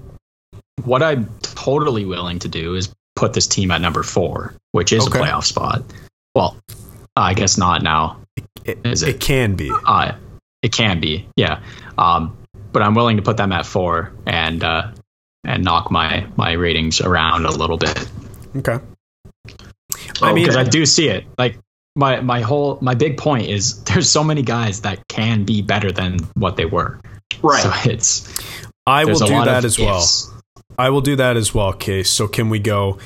[0.84, 5.06] what I'm totally willing to do is put this team at number four, which is
[5.06, 5.18] okay.
[5.18, 5.82] a playoff spot.
[6.34, 6.56] Well,
[7.16, 8.20] I guess not now.
[8.64, 9.16] It, is it?
[9.16, 9.72] It can be.
[9.72, 10.12] Uh,
[10.62, 11.62] it can be, yeah.
[11.96, 12.36] Um,
[12.72, 14.92] but I'm willing to put them at four and uh,
[15.44, 18.08] and knock my my ratings around a little bit.
[18.56, 18.78] Okay.
[20.22, 21.24] I mean, because I do see it.
[21.38, 21.58] Like
[21.94, 25.90] my my whole my big point is there's so many guys that can be better
[25.90, 27.00] than what they were.
[27.42, 27.62] Right.
[27.62, 28.56] So it's.
[28.86, 30.04] I will do that as well.
[30.78, 32.10] I will do that as well, Case.
[32.10, 32.98] So can we go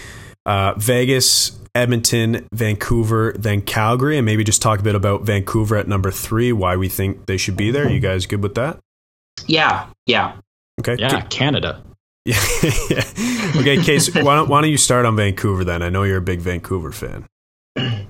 [0.46, 5.87] uh, Vegas, Edmonton, Vancouver, then Calgary, and maybe just talk a bit about Vancouver at
[5.87, 7.88] number three, why we think they should be there.
[7.88, 8.78] You guys good with that?
[9.46, 10.37] Yeah, yeah.
[10.80, 10.96] Okay.
[10.98, 11.83] Yeah, Canada.
[12.26, 12.37] Yeah.
[13.56, 15.83] okay, Case, why don't, why don't you start on Vancouver then?
[15.83, 17.26] I know you're a big Vancouver fan.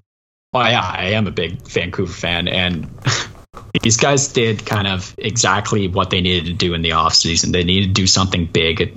[0.53, 2.91] Well, yeah, I am a big Vancouver fan, and
[3.83, 7.53] these guys did kind of exactly what they needed to do in the offseason.
[7.53, 8.93] They needed to do something big.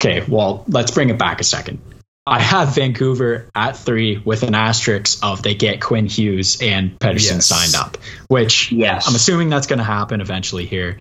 [0.00, 1.80] Okay, well, let's bring it back a second.
[2.26, 7.36] I have Vancouver at three with an asterisk of they get Quinn Hughes and Pettersson
[7.36, 7.46] yes.
[7.46, 9.06] signed up, which yes.
[9.08, 10.98] I'm assuming that's going to happen eventually here.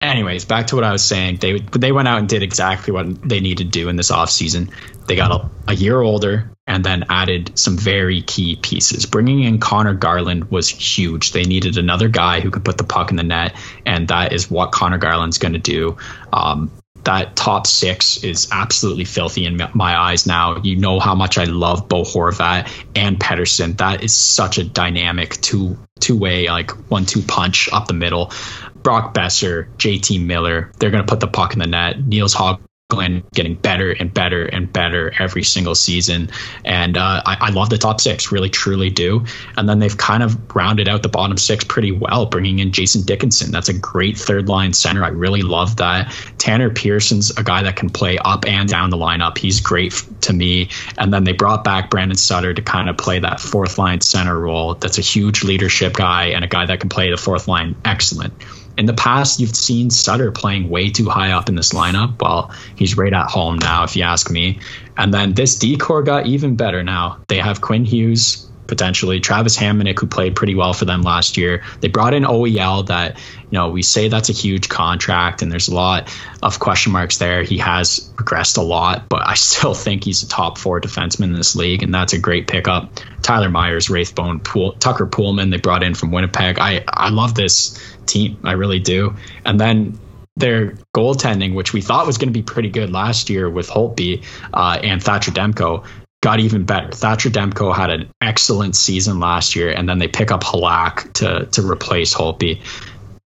[0.00, 1.36] Anyways, back to what I was saying.
[1.36, 4.72] They they went out and did exactly what they needed to do in this offseason.
[5.06, 9.06] They got a, a year older and then added some very key pieces.
[9.06, 11.32] Bringing in Connor Garland was huge.
[11.32, 14.50] They needed another guy who could put the puck in the net, and that is
[14.50, 15.96] what Connor Garland's going to do.
[16.32, 16.70] Um,
[17.04, 20.58] that top six is absolutely filthy in my eyes now.
[20.62, 23.76] You know how much I love Bo Horvat and Pettersson.
[23.78, 28.32] That is such a dynamic two two way like one two punch up the middle.
[28.74, 32.04] Brock Boeser, JT Miller, they're to put the puck in the net.
[32.04, 32.60] Niels Hogg
[32.92, 36.28] Glenn getting better and better and better every single season.
[36.64, 39.24] And uh, I, I, love the top six, really, truly do.
[39.56, 43.02] And then they've kind of rounded out the bottom six pretty well, bringing in Jason
[43.02, 43.50] Dickinson.
[43.50, 45.02] That's a great third line center.
[45.04, 46.12] I really love that.
[46.36, 49.38] Tanner Pearson's a guy that can play up and down the lineup.
[49.38, 50.68] He's great to me.
[50.98, 54.38] And then they brought back Brandon Sutter to kind of play that fourth line center
[54.38, 54.74] role.
[54.74, 58.34] That's a huge leadership guy and a guy that can play the fourth line excellent
[58.78, 62.20] in the past, you've seen Sutter playing way too high up in this lineup.
[62.20, 64.60] Well, he's right at home now, if you ask me.
[64.96, 67.18] And then this D corps got even better now.
[67.28, 71.62] They have Quinn Hughes, potentially Travis Hamonic, who played pretty well for them last year.
[71.80, 73.18] They brought in OEL that,
[73.50, 77.18] you know, we say that's a huge contract and there's a lot of question marks
[77.18, 77.42] there.
[77.42, 81.32] He has progressed a lot, but I still think he's a top four defenseman in
[81.34, 82.90] this league, and that's a great pickup.
[83.22, 86.58] Tyler Myers, Rathbone, Pool, Tucker Poolman, they brought in from Winnipeg.
[86.58, 88.38] I, I love this team.
[88.44, 89.16] I really do.
[89.44, 89.98] And then
[90.36, 94.24] their goaltending, which we thought was going to be pretty good last year with Holtby
[94.54, 95.84] uh, and Thatcher Demko,
[96.22, 96.90] got even better.
[96.92, 101.46] Thatcher Demko had an excellent season last year, and then they pick up Halak to
[101.46, 102.62] to replace Holtby.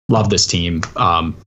[0.09, 0.81] Love this team.
[0.95, 1.37] Um,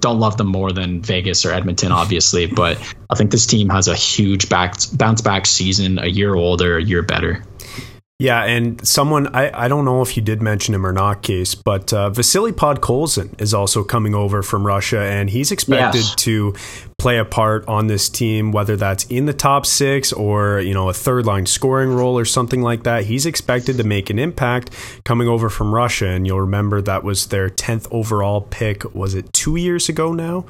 [0.00, 3.86] don't love them more than Vegas or Edmonton, obviously, but I think this team has
[3.86, 7.44] a huge back, bounce back season, a year older, a year better.
[8.20, 11.54] Yeah, and someone I, I don't know if you did mention him or not, Case,
[11.54, 16.14] but uh, Vasily Podkolzin is also coming over from Russia, and he's expected yes.
[16.16, 16.54] to
[17.04, 20.88] play a part on this team, whether that's in the top six or you know
[20.88, 23.04] a third line scoring role or something like that.
[23.04, 24.70] He's expected to make an impact
[25.04, 28.94] coming over from Russia, and you'll remember that was their tenth overall pick.
[28.94, 30.46] Was it two years ago now?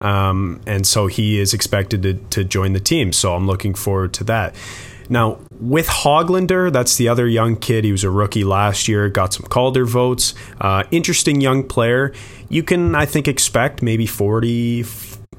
[0.00, 3.12] Um, and so he is expected to, to join the team.
[3.12, 4.56] So I'm looking forward to that.
[5.08, 7.84] Now, with Hoglander, that's the other young kid.
[7.84, 10.34] He was a rookie last year, got some Calder votes.
[10.60, 12.12] Uh, interesting young player.
[12.48, 14.82] You can, I think, expect maybe 40,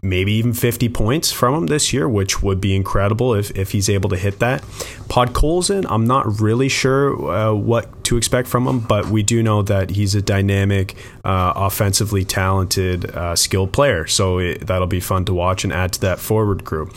[0.04, 3.90] maybe even 50 points from him this year, which would be incredible if, if he's
[3.90, 4.62] able to hit that.
[5.08, 9.62] Podkolzin, I'm not really sure uh, what to expect from him, but we do know
[9.62, 14.06] that he's a dynamic, uh, offensively talented, uh, skilled player.
[14.06, 16.94] So it, that'll be fun to watch and add to that forward group.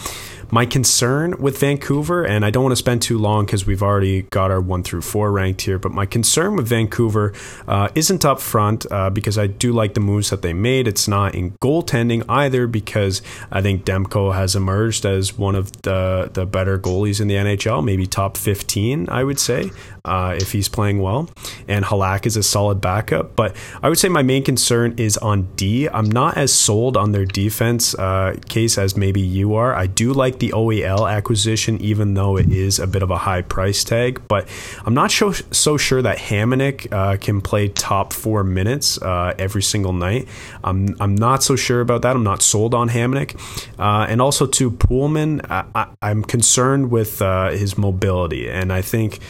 [0.51, 4.23] My concern with Vancouver, and I don't want to spend too long because we've already
[4.23, 7.33] got our one through four ranked here, but my concern with Vancouver
[7.67, 10.87] uh, isn't up front uh, because I do like the moves that they made.
[10.87, 16.31] It's not in goaltending either because I think Demko has emerged as one of the,
[16.33, 19.71] the better goalies in the NHL, maybe top 15, I would say
[20.07, 21.29] uh, if he's playing well.
[21.69, 23.37] And Halak is a solid backup.
[23.37, 25.89] But I would say my main concern is on D.
[25.89, 29.75] I'm not as sold on their defense uh, case as maybe you are.
[29.75, 33.43] I do like the OEL acquisition, even though it is a bit of a high
[33.43, 34.23] price tag.
[34.29, 34.49] But
[34.85, 39.63] I'm not so, so sure that Hamonic uh, can play top four minutes uh, every
[39.63, 40.29] single night.
[40.63, 42.17] I'm, I'm not so sure about that.
[42.17, 43.37] I'm not sold on Hamonic.
[43.79, 48.49] Uh, and also, to Poolman, I, am concerned with uh, his mobility.
[48.49, 49.21] And I think.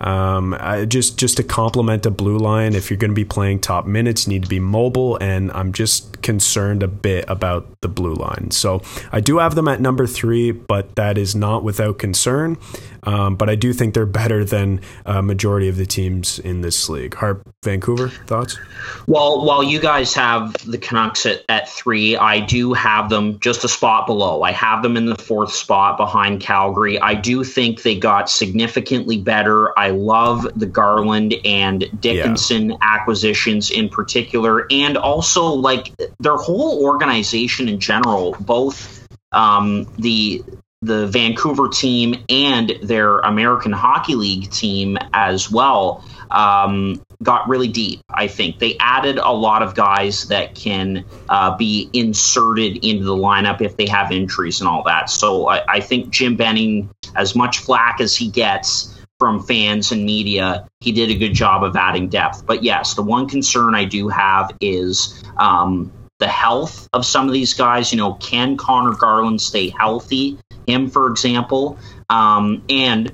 [0.00, 3.60] Um, I, just just to complement a blue line, if you're going to be playing
[3.60, 7.88] top minutes, you need to be mobile, and I'm just concerned a bit about the
[7.88, 8.50] blue line.
[8.50, 12.58] So I do have them at number three, but that is not without concern.
[13.04, 16.88] Um, but I do think they're better than a majority of the teams in this
[16.88, 17.14] league.
[17.14, 18.58] Harp, Vancouver, thoughts?
[19.06, 23.62] Well, while you guys have the Canucks at, at three, I do have them just
[23.62, 24.42] a spot below.
[24.42, 26.98] I have them in the fourth spot behind Calgary.
[27.00, 29.78] I do think they got significantly better.
[29.78, 32.76] I love the Garland and Dickinson yeah.
[32.82, 40.42] acquisitions in particular, and also like their whole organization in general, both um, the
[40.82, 48.00] the Vancouver team and their American Hockey League team as well um, got really deep.
[48.10, 53.16] I think they added a lot of guys that can uh, be inserted into the
[53.16, 55.08] lineup if they have injuries and all that.
[55.08, 60.04] So I, I think Jim Benning, as much flack as he gets from fans and
[60.04, 62.44] media, he did a good job of adding depth.
[62.44, 67.32] But yes, the one concern I do have is um, the health of some of
[67.32, 67.92] these guys.
[67.92, 70.38] You know, can Connor Garland stay healthy?
[70.66, 71.78] Him, for example,
[72.10, 73.12] um, and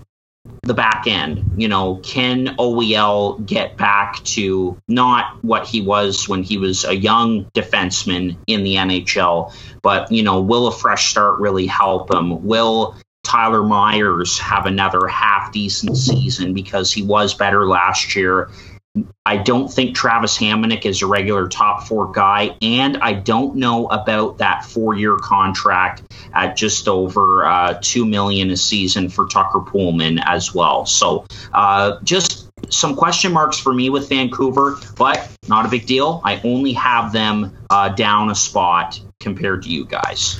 [0.62, 1.52] the back end.
[1.56, 6.96] You know, can OEL get back to not what he was when he was a
[6.96, 12.44] young defenseman in the NHL, but, you know, will a fresh start really help him?
[12.44, 18.50] Will Tyler Myers have another half decent season because he was better last year?
[19.24, 23.86] I don't think Travis Hamonic is a regular top four guy, and I don't know
[23.86, 26.02] about that four-year contract
[26.34, 30.84] at just over uh, two million a season for Tucker Poolman as well.
[30.84, 31.24] So,
[31.54, 36.20] uh, just some question marks for me with Vancouver, but not a big deal.
[36.24, 40.38] I only have them uh, down a spot compared to you guys.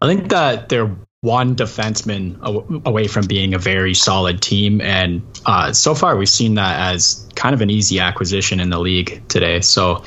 [0.00, 2.38] I think that they're one defenseman
[2.84, 4.80] away from being a very solid team.
[4.80, 8.78] And uh, so far, we've seen that as kind of an easy acquisition in the
[8.78, 9.60] league today.
[9.60, 10.04] So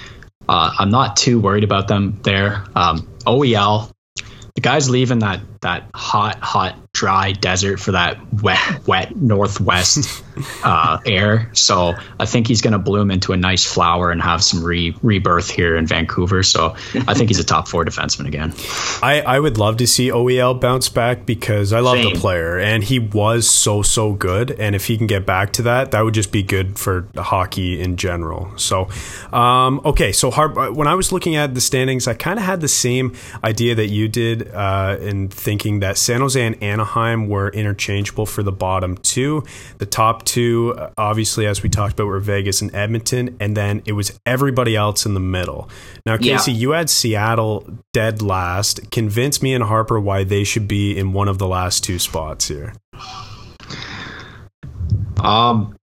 [0.48, 2.66] uh, I'm not too worried about them there.
[2.76, 3.92] Um, OEL,
[4.56, 10.24] the guy's leaving that that hot, hot, dry desert for that wet, wet northwest
[10.64, 11.50] uh, air.
[11.54, 14.96] So I think he's going to bloom into a nice flower and have some re-
[15.02, 16.44] rebirth here in Vancouver.
[16.44, 16.76] So
[17.08, 18.54] I think he's a top four defenseman again.
[19.02, 22.14] I, I would love to see OEL bounce back because I love Same.
[22.14, 24.52] the player and he was so, so good.
[24.52, 27.80] And if he can get back to that, that would just be good for hockey
[27.80, 28.52] in general.
[28.58, 28.90] So,
[29.32, 30.12] um, okay.
[30.12, 33.16] So, uh, when I was looking at the standings, I kind of had the same
[33.44, 38.44] idea that you did uh, in thinking that San Jose and Anaheim were interchangeable for
[38.44, 39.44] the bottom two.
[39.80, 43.94] The top two, obviously, as we talked about, were Vegas and Edmonton, and then it
[43.94, 45.68] was everybody else in the middle.
[46.06, 46.58] Now, Casey, yeah.
[46.60, 48.92] you had Seattle dead last.
[48.92, 52.48] Convince me and Harper why they should be in one of the last two spots
[52.48, 52.76] here.
[55.18, 55.79] Um,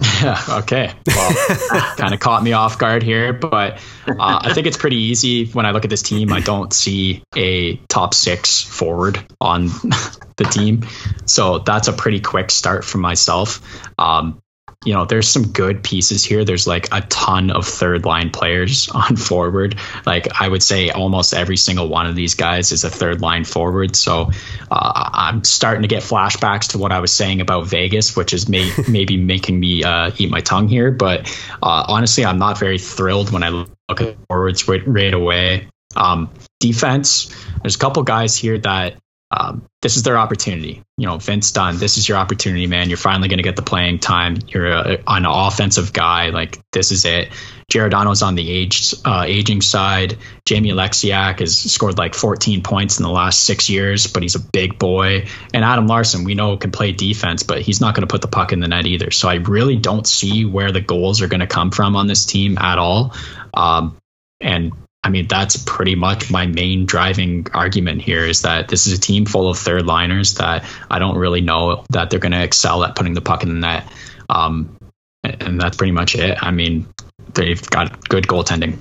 [0.00, 0.92] yeah, okay.
[1.06, 3.78] Well, kind of caught me off guard here, but
[4.08, 6.32] uh, I think it's pretty easy when I look at this team.
[6.32, 9.66] I don't see a top six forward on
[10.36, 10.86] the team.
[11.26, 13.60] So that's a pretty quick start for myself.
[13.98, 14.40] Um,
[14.86, 16.42] you know, there's some good pieces here.
[16.42, 19.78] There's like a ton of third line players on forward.
[20.06, 23.44] Like I would say almost every single one of these guys is a third line
[23.44, 23.94] forward.
[23.94, 24.30] So
[24.70, 28.48] uh, I'm starting to get flashbacks to what I was saying about Vegas, which is
[28.48, 30.90] may- maybe making me uh, eat my tongue here.
[30.90, 31.28] But
[31.62, 35.68] uh, honestly, I'm not very thrilled when I look at forwards right, right away.
[35.94, 38.94] Um, defense, there's a couple guys here that
[39.32, 40.82] um, this is their opportunity.
[40.96, 42.88] You know, Vince Dunn, this is your opportunity, man.
[42.88, 44.36] You're finally going to get the playing time.
[44.48, 46.30] You're a, an offensive guy.
[46.30, 47.30] Like, this is it.
[47.70, 50.18] Giordano's on the age, uh, aging side.
[50.44, 54.40] Jamie Oleksiak has scored like 14 points in the last six years, but he's a
[54.40, 55.28] big boy.
[55.54, 58.28] And Adam Larsson, we know can play defense, but he's not going to put the
[58.28, 59.12] puck in the net either.
[59.12, 62.26] So I really don't see where the goals are going to come from on this
[62.26, 63.14] team at all.
[63.54, 63.96] Um,
[64.40, 64.72] and
[65.02, 69.00] I mean, that's pretty much my main driving argument here is that this is a
[69.00, 72.84] team full of third liners that I don't really know that they're going to excel
[72.84, 73.90] at putting the puck in the net.
[74.28, 74.76] Um,
[75.24, 76.38] and that's pretty much it.
[76.42, 76.86] I mean,
[77.32, 78.78] they've got good goaltending.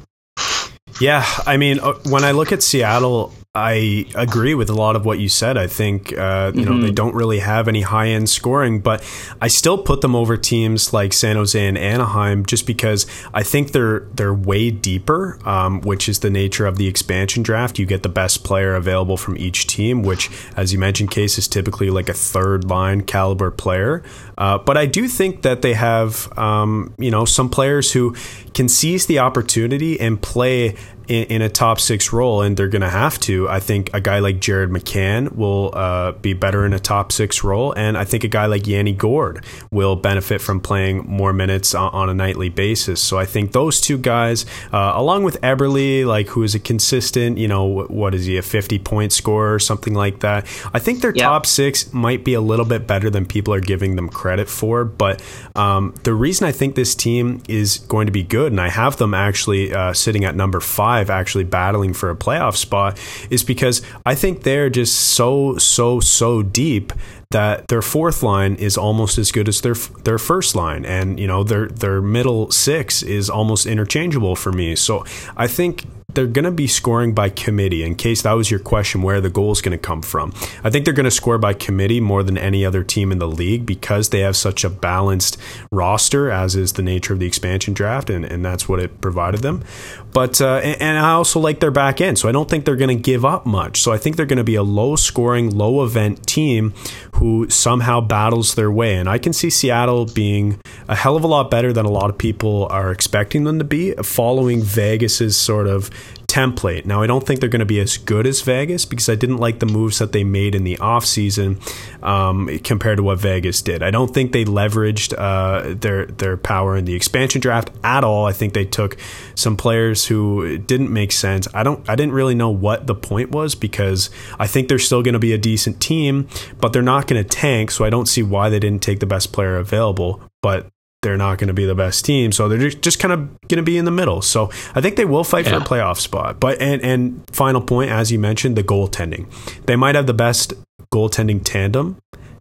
[1.00, 5.06] Yeah, I mean, uh, when I look at Seattle, I agree with a lot of
[5.06, 5.58] what you said.
[5.58, 6.70] I think uh, you mm-hmm.
[6.70, 9.04] know they don't really have any high end scoring, but
[9.42, 13.72] I still put them over teams like San Jose and Anaheim just because I think
[13.72, 17.80] they're they're way deeper, um, which is the nature of the expansion draft.
[17.80, 21.48] You get the best player available from each team, which, as you mentioned, Case is
[21.48, 24.04] typically like a third line caliber player.
[24.40, 28.16] Uh, but I do think that they have um, you know some players who
[28.54, 30.76] can seize the opportunity and play
[31.10, 33.50] in, in a top six role, and they're going to have to.
[33.50, 37.44] I think a guy like Jared McCann will uh, be better in a top six
[37.44, 41.76] role, and I think a guy like Yanni Gourde will benefit from playing more minutes
[41.76, 43.02] on, on a nightly basis.
[43.02, 47.38] So I think those two guys, uh, along with Eberle, like who is a consistent,
[47.38, 50.46] you know, what is he, a 50 point scorer or something like that.
[50.74, 51.24] I think their yep.
[51.24, 54.86] top six might be a little bit better than people are giving them credit for.
[54.86, 55.24] But
[55.56, 58.98] um, the reason I think this team is going to be good, and I have
[58.98, 63.00] them actually uh, sitting at number five actually battling for a playoff spot
[63.30, 66.94] is because I think they're just so so so deep
[67.32, 71.28] that their fourth line is almost as good as their their first line, and you
[71.28, 74.76] know their their middle six is almost interchangeable for me.
[74.76, 75.06] So
[75.38, 77.84] I think they're going to be scoring by committee.
[77.84, 80.72] In case that was your question, where the goal is going to come from, I
[80.72, 83.66] think they're going to score by committee more than any other team in the league
[83.66, 85.38] because they have such a balanced
[85.72, 89.42] roster, as is the nature of the expansion draft, and, and that's what it provided
[89.42, 89.64] them.
[90.12, 92.96] But uh, and, I also like their back end, so I don't think they're going
[92.96, 93.82] to give up much.
[93.82, 96.74] So I think they're going to be a low scoring, low event team
[97.16, 98.96] who somehow battles their way.
[98.96, 102.10] And I can see Seattle being a hell of a lot better than a lot
[102.10, 105.90] of people are expecting them to be, following Vegas's sort of
[106.30, 106.86] template.
[106.86, 109.38] Now, I don't think they're going to be as good as Vegas because I didn't
[109.38, 111.60] like the moves that they made in the offseason
[112.04, 113.82] um, compared to what Vegas did.
[113.82, 118.28] I don't think they leveraged uh, their their power in the expansion draft at all.
[118.28, 118.98] I think they took
[119.36, 121.48] some players who didn't make sense.
[121.54, 125.02] I don't I didn't really know what the point was because I think they're still
[125.02, 126.28] going to be a decent team,
[126.60, 129.08] but they're not going to tank, so I don't see why they didn't take the
[129.08, 130.22] best player available.
[130.42, 130.68] But
[131.02, 132.32] they're not going to be the best team.
[132.32, 134.22] So they're just kind of going to be in the middle.
[134.22, 135.52] So I think they will fight yeah.
[135.52, 136.40] for a playoff spot.
[136.40, 139.28] But and and final point, as you mentioned, the goaltending.
[139.66, 140.54] They might have the best
[140.94, 141.98] goaltending tandem,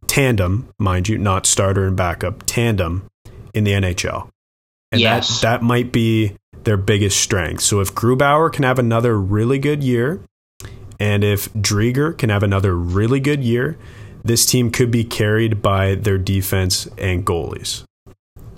[0.06, 3.08] tandem, mind you, not starter and backup, tandem
[3.54, 4.28] in the NHL.
[4.90, 5.40] And yes.
[5.40, 7.62] that that might be their biggest strength.
[7.62, 10.20] So if Grubauer can have another really good year,
[10.98, 13.78] and if Driedger can have another really good year,
[14.24, 17.84] this team could be carried by their defense and goalies.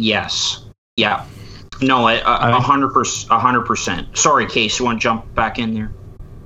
[0.00, 0.64] Yes.
[0.96, 1.26] Yeah.
[1.80, 3.30] No, a hundred percent.
[3.30, 4.18] A hundred percent.
[4.18, 4.78] Sorry, Case.
[4.78, 5.92] You want to jump back in there?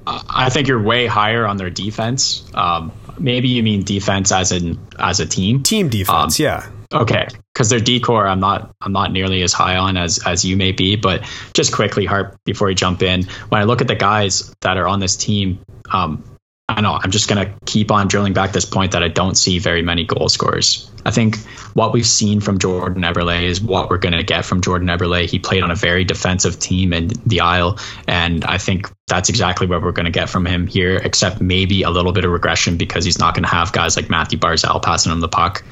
[0.07, 2.44] I think you're way higher on their defense.
[2.55, 5.62] Um, maybe you mean defense as in as a team.
[5.62, 6.38] Team defense.
[6.38, 6.70] Um, yeah.
[6.92, 10.44] Okay, because their D corps, I'm not, I'm not nearly as high on as as
[10.44, 10.94] you may be.
[10.96, 14.76] But just quickly, Harp, before you jump in, when I look at the guys that
[14.76, 15.59] are on this team,
[15.90, 16.22] um,
[16.66, 19.36] I know I'm just going to keep on drilling back this point that I don't
[19.36, 20.90] see very many goal scorers.
[21.04, 21.36] I think
[21.74, 25.28] what we've seen from Jordan Eberle is what we're going to get from Jordan Eberle.
[25.28, 29.66] He played on a very defensive team in the Isle, and I think that's exactly
[29.66, 32.78] what we're going to get from him here, except maybe a little bit of regression
[32.78, 35.62] because he's not going to have guys like Mathew Barzal passing him the puck.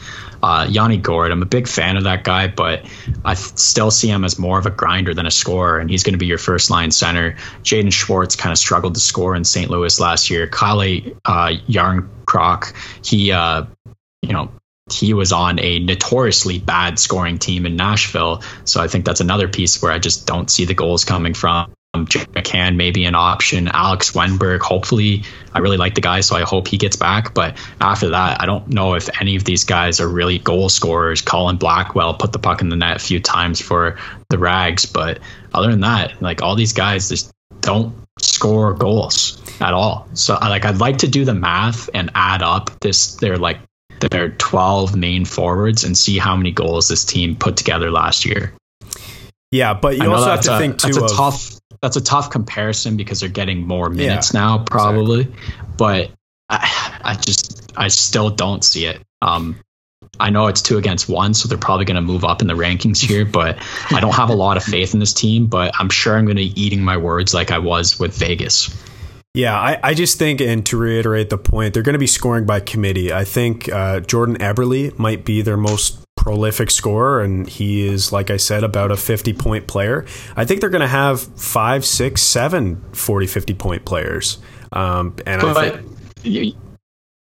[0.42, 2.84] Uh, Yanni Gourde, I'm a big fan of that guy, but
[3.24, 6.14] I still see him as more of a grinder than a scorer, and he's going
[6.14, 7.36] to be your first line center.
[7.62, 9.70] Jaden Schwartz kind of struggled to score in St.
[9.70, 10.48] Louis last year.
[10.48, 12.74] Calle uh, Jarnkrok,
[13.06, 13.66] he, uh,
[14.22, 14.50] you know,
[14.90, 18.42] he was on a notoriously bad scoring team in Nashville.
[18.64, 21.72] So I think that's another piece where I just don't see the goals coming from.
[21.94, 23.68] Um, McCann may be an option.
[23.68, 27.34] Alex Wennberg, hopefully, I really like the guy, so I hope he gets back.
[27.34, 31.20] But after that, I don't know if any of these guys are really goal scorers.
[31.20, 33.98] Colin Blackwell put the puck in the net a few times for
[34.30, 35.18] the Rags, but
[35.52, 37.30] other than that, like all these guys just
[37.60, 40.08] don't score goals at all.
[40.14, 43.58] So like I'd like to do the math and add up this They're like
[44.00, 48.54] their 12 main forwards and see how many goals this team put together last year.
[49.50, 50.88] Yeah, but you also have to a, think too.
[50.88, 51.60] That's a of, tough.
[51.82, 55.22] That's a tough comparison because they're getting more minutes yeah, now, probably.
[55.22, 55.66] Exactly.
[55.76, 56.10] But
[56.48, 59.02] I, I just I still don't see it.
[59.20, 59.56] Um,
[60.20, 62.54] I know it's two against one, so they're probably going to move up in the
[62.54, 63.58] rankings here, but
[63.90, 65.46] I don't have a lot of faith in this team.
[65.46, 68.74] But I'm sure I'm going to be eating my words like I was with Vegas.
[69.34, 72.44] Yeah, I, I just think, and to reiterate the point, they're going to be scoring
[72.44, 73.14] by committee.
[73.14, 78.30] I think uh, Jordan Eberle might be their most prolific scorer, and he is, like
[78.30, 80.06] I said, about a 50 point player.
[80.36, 84.38] I think they're going to have five, six, seven 40, 50 point players.
[84.70, 85.98] Um, and but I think.
[86.22, 86.52] You,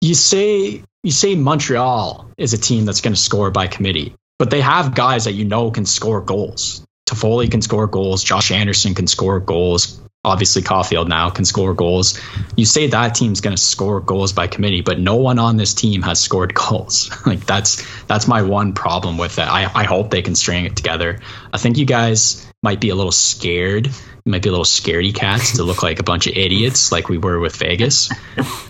[0.01, 4.49] you say you say Montreal is a team that's going to score by committee, but
[4.49, 6.83] they have guys that you know can score goals.
[7.07, 8.23] Toffoli can score goals.
[8.23, 12.19] Josh Anderson can score goals obviously Caufield now can score goals.
[12.57, 15.73] You say that team's going to score goals by committee, but no one on this
[15.73, 17.09] team has scored goals.
[17.25, 19.47] like that's that's my one problem with it.
[19.47, 21.19] I, I hope they can string it together.
[21.53, 23.87] I think you guys might be a little scared.
[23.87, 27.07] You might be a little scaredy cats to look like a bunch of idiots like
[27.07, 28.09] we were with Vegas.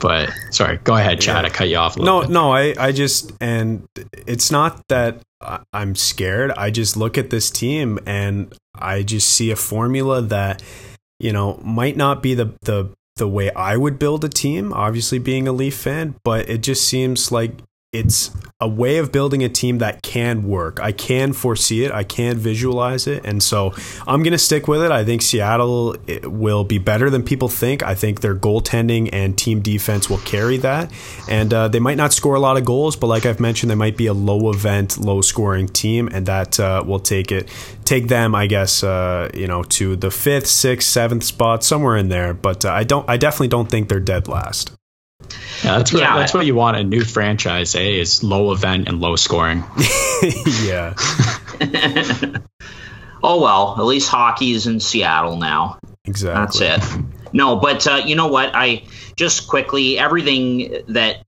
[0.02, 1.44] But sorry, go ahead, Chad.
[1.44, 1.48] Yeah.
[1.48, 1.98] I cut you off.
[1.98, 2.30] no, bit.
[2.30, 5.22] no, I, I just and it's not that
[5.74, 6.52] I'm scared.
[6.52, 10.62] I just look at this team and I just see a formula that
[11.20, 15.20] you know, might not be the the the way I would build a team, obviously
[15.20, 17.52] being a Leaf fan, but it just seems like
[17.92, 18.30] it's
[18.62, 20.80] a way of building a team that can work.
[20.80, 21.92] I can foresee it.
[21.92, 23.26] I can visualize it.
[23.26, 23.74] And so
[24.06, 24.92] I'm going to stick with it.
[24.92, 27.82] I think Seattle will be better than people think.
[27.82, 30.92] I think their goaltending and team defense will carry that.
[31.28, 33.76] And uh, they might not score a lot of goals, but like I've mentioned, they
[33.76, 36.10] might be a low event, low scoring team.
[36.12, 37.50] And that uh, will take it,
[37.86, 42.10] take them, I guess, uh, you know, to the fifth, sixth, seventh spot, somewhere in
[42.10, 42.36] there.
[42.36, 44.79] But uh, I don't, I definitely don't think they're dead last.
[45.64, 46.18] Yeah, that's what yeah.
[46.18, 47.80] that's what you want a new franchise, eh?
[47.80, 49.64] Is low event and low scoring.
[50.64, 50.94] yeah.
[53.24, 55.80] oh well, at least hockey is in Seattle now.
[56.06, 56.68] Exactly.
[56.68, 57.04] That's it.
[57.34, 58.52] No, but uh, you know what?
[58.54, 58.84] I
[59.16, 61.24] just quickly everything that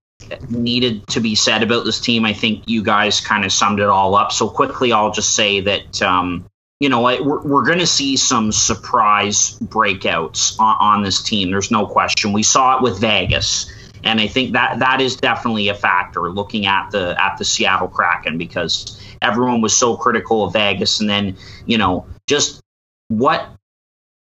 [0.50, 2.26] needed to be said about this team.
[2.26, 4.32] I think you guys kind of summed it all up.
[4.32, 6.46] So quickly, I'll just say that um,
[6.80, 11.52] you know we're, we're going to see some surprise breakouts on, on this team.
[11.52, 12.34] There's no question.
[12.34, 13.72] We saw it with Vegas
[14.04, 17.88] and I think that that is definitely a factor looking at the at the Seattle
[17.88, 22.62] Kraken because everyone was so critical of Vegas, and then you know just
[23.08, 23.50] what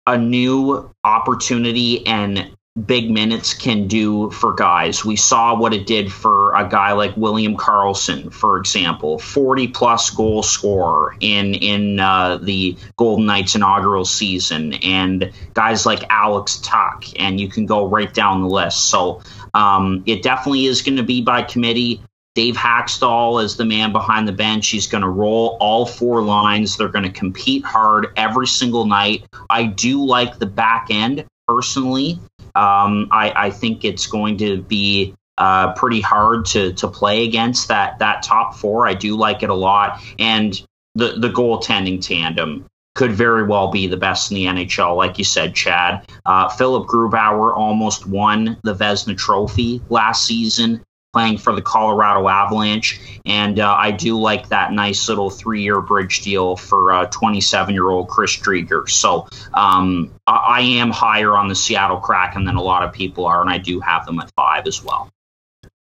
[0.07, 2.51] a new opportunity and
[2.87, 5.05] big minutes can do for guys.
[5.05, 10.11] We saw what it did for a guy like William Karlsson, for example, 40 plus
[10.11, 17.13] goal scorer in in uh, the Golden Knights inaugural season, and guys like Alex Tuch,
[17.19, 18.89] and you can go right down the list.
[18.89, 19.21] So
[19.55, 22.03] um, it definitely is going to be by committee.
[22.35, 24.69] Dave Hakstol is the man behind the bench.
[24.69, 26.77] He's going to roll all four lines.
[26.77, 29.25] They're going to compete hard every single night.
[29.49, 32.21] I do like the back end personally.
[32.55, 37.69] Um, I, I, think it's going to be uh, pretty hard to to play against
[37.69, 38.87] that that top four.
[38.87, 40.61] I do like it a lot, and
[40.95, 45.25] the the goaltending tandem could very well be the best in the NHL, like you
[45.25, 46.07] said, Chad.
[46.27, 50.83] Uh, Philipp Grubauer almost won the Vezina Trophy last season
[51.13, 53.01] playing for the Colorado Avalanche.
[53.27, 57.75] And uh, I do like that nice little three year bridge deal for 27 uh,
[57.75, 58.89] year old Chris Driedger.
[58.89, 63.27] So um, I-, I am higher on the Seattle Kraken than a lot of people
[63.27, 65.11] are, and I do have them at five as well.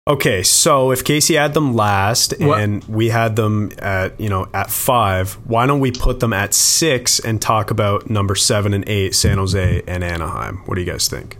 [0.06, 2.88] Okay, so if Casey had them last and what?
[2.90, 7.20] we had them at you know at five, why don't we put them at six
[7.20, 10.58] and talk about number seven and eight, San Jose and Anaheim?
[10.66, 11.38] What do you guys think?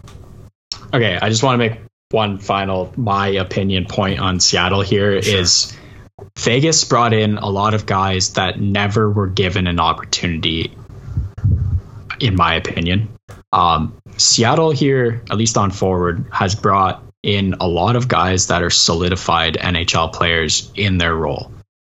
[0.95, 1.79] Okay, I just want to make
[2.11, 5.41] one final my opinion point on Seattle here sure.
[5.41, 5.77] is
[6.39, 10.75] Vegas brought in a lot of guys that never were given an opportunity,
[12.19, 13.11] in my opinion.
[13.53, 18.63] Um, Seattle here, at least on forward, has brought in a lot of guys that
[18.63, 21.51] are solidified NHL players in their role.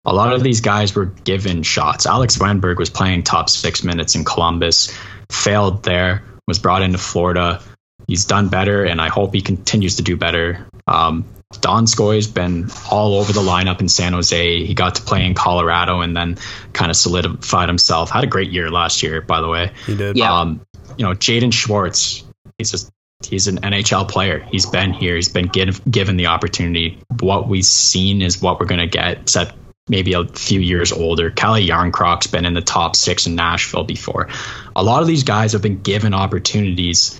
[0.05, 2.05] A lot of these guys were given shots.
[2.05, 4.95] Alex Wennberg was playing top six minutes in Columbus,
[5.32, 7.59] failed there, was brought into Florida.
[8.07, 10.67] He's done better, and I hope he continues to do better.
[10.86, 14.63] Um, Donskoi's been all over the lineup in San Jose.
[14.63, 16.38] He got to play in Colorado and then
[16.71, 18.11] kind of solidified himself.
[18.11, 19.71] Had a great year last year, by the way.
[19.88, 20.17] He did.
[20.17, 20.39] Yeah.
[20.39, 20.61] Um,
[20.97, 22.23] you know, Jaden Schwartz,
[22.59, 22.91] he's just
[23.26, 24.39] he's an NHL player.
[24.51, 25.15] He's been here.
[25.15, 26.99] He's been give, given the opportunity.
[27.19, 29.55] What we've seen is what we're going to get, except
[29.88, 31.30] maybe a few years older.
[31.30, 34.30] Calle Jarnkrok's been in the top six in Nashville before.
[34.76, 37.19] A lot of these guys have been given opportunities,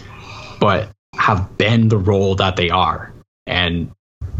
[0.60, 3.14] but have been the role that they are.
[3.45, 3.91] And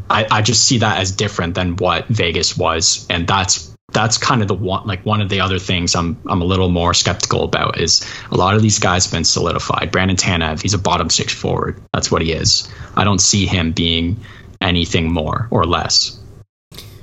[0.10, 3.06] I, I just see that as different than what Vegas was.
[3.10, 6.42] And that's that's kind of the one like one of the other things I'm I'm
[6.42, 9.90] a little more skeptical about is a lot of these guys have been solidified.
[9.90, 11.82] Brandon Tanev, he's a bottom six forward.
[11.94, 12.70] That's what he is.
[12.98, 14.20] I don't see him being
[14.60, 16.20] anything more or less.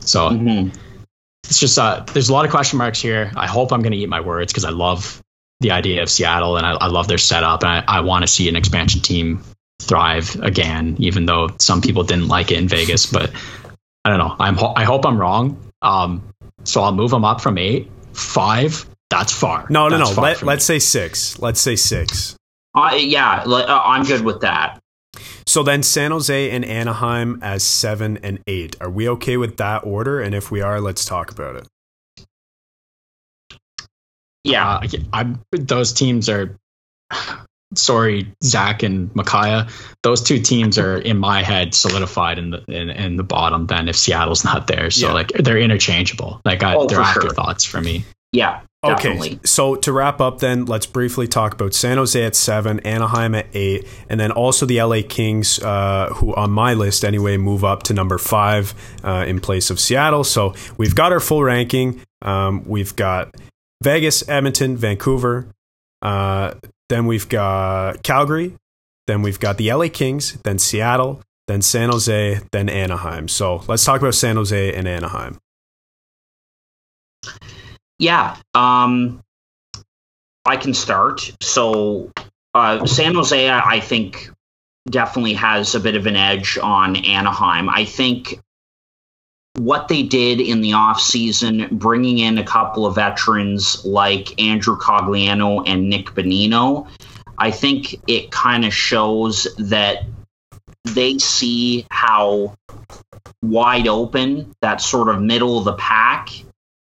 [0.00, 0.68] So mm-hmm.
[1.44, 3.32] it's just uh, there's a lot of question marks here.
[3.36, 5.22] I hope I'm going to eat my words because I love
[5.60, 8.28] the idea of Seattle and I, I love their setup and I, I want to
[8.28, 9.42] see an expansion team
[9.80, 13.06] thrive again, even though some people didn't like it in Vegas.
[13.06, 13.32] But
[14.04, 14.36] I don't know.
[14.38, 15.72] I'm I hope I'm wrong.
[15.80, 16.31] Um,
[16.64, 18.86] so I'll move them up from eight, five.
[19.10, 19.66] That's far.
[19.68, 20.22] No, no, that's no.
[20.22, 21.38] Let, let's say six.
[21.38, 22.36] Let's say six.
[22.74, 24.78] Uh, yeah, uh, I'm good with that.
[25.46, 28.76] So then San Jose and Anaheim as seven and eight.
[28.80, 30.20] Are we okay with that order?
[30.20, 31.68] And if we are, let's talk about it.
[34.44, 36.56] Yeah, uh, I'm, those teams are.
[37.74, 39.68] Sorry, Zach and Micaiah.
[40.02, 43.66] Those two teams are in my head solidified in the in, in the bottom.
[43.66, 45.12] Then if Seattle's not there, so yeah.
[45.14, 46.40] like they're interchangeable.
[46.44, 47.80] Like I, oh, they're afterthoughts sure.
[47.80, 48.04] for me.
[48.32, 49.34] Yeah, Definitely.
[49.34, 53.32] Okay, so to wrap up, then let's briefly talk about San Jose at seven, Anaheim
[53.36, 57.62] at eight, and then also the LA Kings, uh, who on my list anyway move
[57.62, 60.24] up to number five uh, in place of Seattle.
[60.24, 62.00] So we've got our full ranking.
[62.22, 63.32] Um, we've got
[63.84, 65.46] Vegas, Edmonton, Vancouver.
[66.00, 66.54] Uh,
[66.92, 68.54] then we've got Calgary.
[69.06, 70.38] Then we've got the LA Kings.
[70.44, 71.22] Then Seattle.
[71.48, 72.40] Then San Jose.
[72.52, 73.28] Then Anaheim.
[73.28, 75.38] So let's talk about San Jose and Anaheim.
[77.98, 79.22] Yeah, um,
[80.44, 81.32] I can start.
[81.40, 82.10] So
[82.52, 84.30] uh, San Jose, I think,
[84.90, 87.70] definitely has a bit of an edge on Anaheim.
[87.70, 88.40] I think
[89.56, 95.62] what they did in the offseason, bringing in a couple of veterans like Andrew Cogliano
[95.66, 96.88] and Nick Bonino,
[97.36, 100.04] I think it kind of shows that
[100.84, 102.54] they see how
[103.42, 106.30] wide open that sort of middle of the pack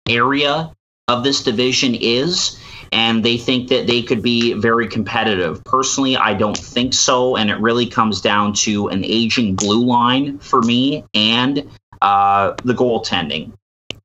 [0.08, 0.72] area
[1.08, 2.60] of this division is,
[2.92, 5.64] and they think that they could be very competitive.
[5.64, 10.40] Personally, I don't think so, and it really comes down to an aging blue line
[10.40, 11.70] for me and
[12.06, 13.52] uh, the goaltending.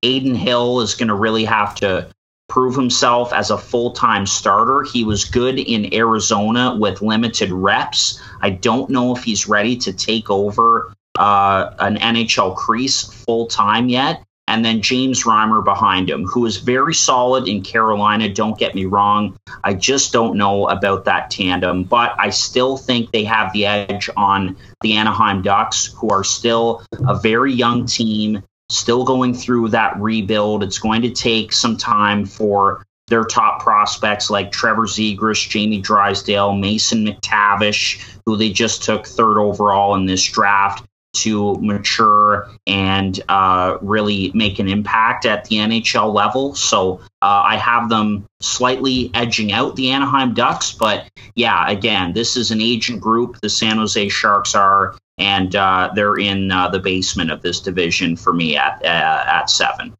[0.03, 2.09] Adin Hill is going to really have to
[2.49, 4.83] prove himself as a full time starter.
[4.83, 8.19] He was good in Arizona with limited reps.
[8.41, 13.91] I don't know if he's ready to take over uh, an NHL crease full time
[13.91, 18.29] yet and then James Reimer behind him, who is very solid in Carolina.
[18.29, 19.39] Don't get me wrong.
[19.63, 24.11] I just don't know about that tandem, but I still think they have the edge
[24.17, 29.97] on the Anaheim Ducks, who are still a very young team, still going through that
[30.01, 30.65] rebuild.
[30.65, 36.55] It's going to take some time for their top prospects like Trevor Zegras, Jamie Drysdale,
[36.55, 43.79] Mason McTavish, who they just took third overall in this draft, to mature and uh,
[43.81, 46.55] really make an impact at the NHL level.
[46.55, 50.73] So uh, I have them slightly edging out the Anaheim Ducks.
[50.73, 53.41] But yeah, again, this is an agent group.
[53.41, 58.17] The San Jose Sharks are, and uh, they're in uh, the basement of this division
[58.17, 59.97] for me at uh, at seven.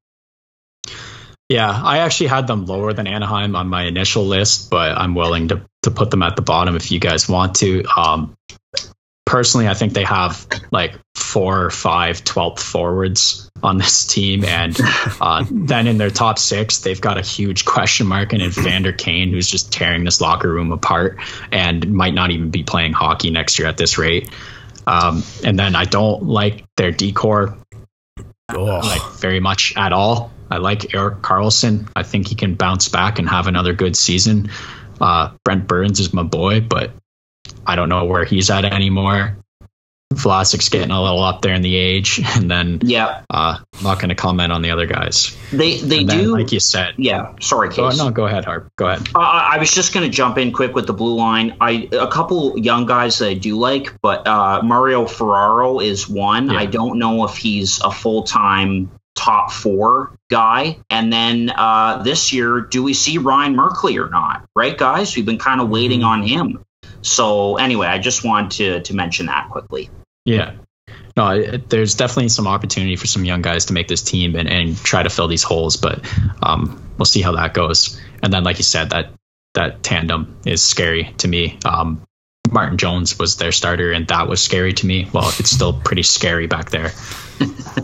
[1.49, 5.49] Yeah, I actually had them lower than Anaheim on my initial list, but I'm willing
[5.49, 7.85] to to put them at the bottom if you guys want to.
[7.97, 8.37] Um,
[9.31, 14.45] personally, I think they have like four or five 12th forwards on this team.
[14.45, 14.77] And
[15.21, 19.31] uh, then in their top six, they've got a huge question mark in Evander Kane,
[19.31, 21.19] who's just tearing this locker room apart
[21.53, 24.29] and might not even be playing hockey next year at this rate.
[24.89, 27.57] Um, and then I don't like their D corps
[28.53, 30.33] like very much at all.
[30.51, 31.89] I like Erik Karlsson.
[31.95, 34.51] I think he can bounce back and have another good season.
[35.01, 36.91] Uh, Brent Burns is my boy, but
[37.67, 39.37] I don't know where he's at anymore.
[40.13, 43.99] Vlasic's getting a little up there in the age, and then yeah, uh, I'm not
[44.01, 45.37] going to comment on the other guys.
[45.53, 46.95] They they then, do like you said.
[46.99, 48.01] Yeah, sorry, Case.
[48.01, 48.73] Oh, no, go ahead, Harp.
[48.77, 49.09] Go ahead.
[49.15, 51.57] Uh, I was just going to jump in quick with the blue line.
[51.61, 56.51] I a couple young guys that I do like, but uh, Mario Ferraro is one.
[56.51, 56.59] Yeah.
[56.59, 60.79] I don't know if he's a full time top four guy.
[60.89, 64.49] And then uh, this year, do we see Ryan Merkley or not?
[64.57, 65.15] Right, guys?
[65.15, 66.09] We've been kind of waiting mm-hmm.
[66.09, 66.65] on him.
[67.03, 69.91] So anyway, I just wanted to to mention that quickly.
[70.25, 70.57] Yeah.
[71.17, 74.77] No, there's definitely some opportunity for some young guys to make this team and, and
[74.77, 76.01] try to fill these holes, but
[76.43, 78.01] um, we'll see how that goes.
[78.23, 79.13] And then, like you said, that
[79.55, 81.59] that tandem is scary to me.
[81.65, 82.03] Um,
[82.51, 85.09] Martin Jones was their starter, and that was scary to me.
[85.13, 86.93] Well, it's still pretty scary back there.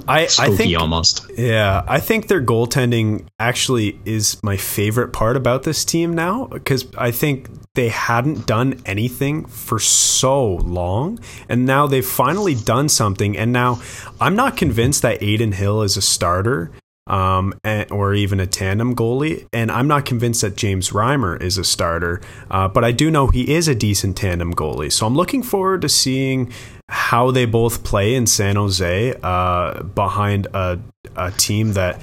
[0.09, 1.31] I, I think almost.
[1.37, 6.87] Yeah, I think their goaltending actually is my favorite part about this team now because
[6.97, 13.37] I think they hadn't done anything for so long, and now they've finally done something.
[13.37, 13.81] And now
[14.21, 16.73] I'm not convinced that Adin Hill is a starter
[17.07, 19.47] um, and, or even a tandem goalie.
[19.53, 23.29] And I'm not convinced that James Reimer is a starter, uh, but I do know
[23.29, 24.93] he is a decent tandem goalie.
[24.93, 26.53] So I'm looking forward to seeing
[26.89, 30.79] how they both play in San Jose uh, behind a,
[31.17, 32.01] a team that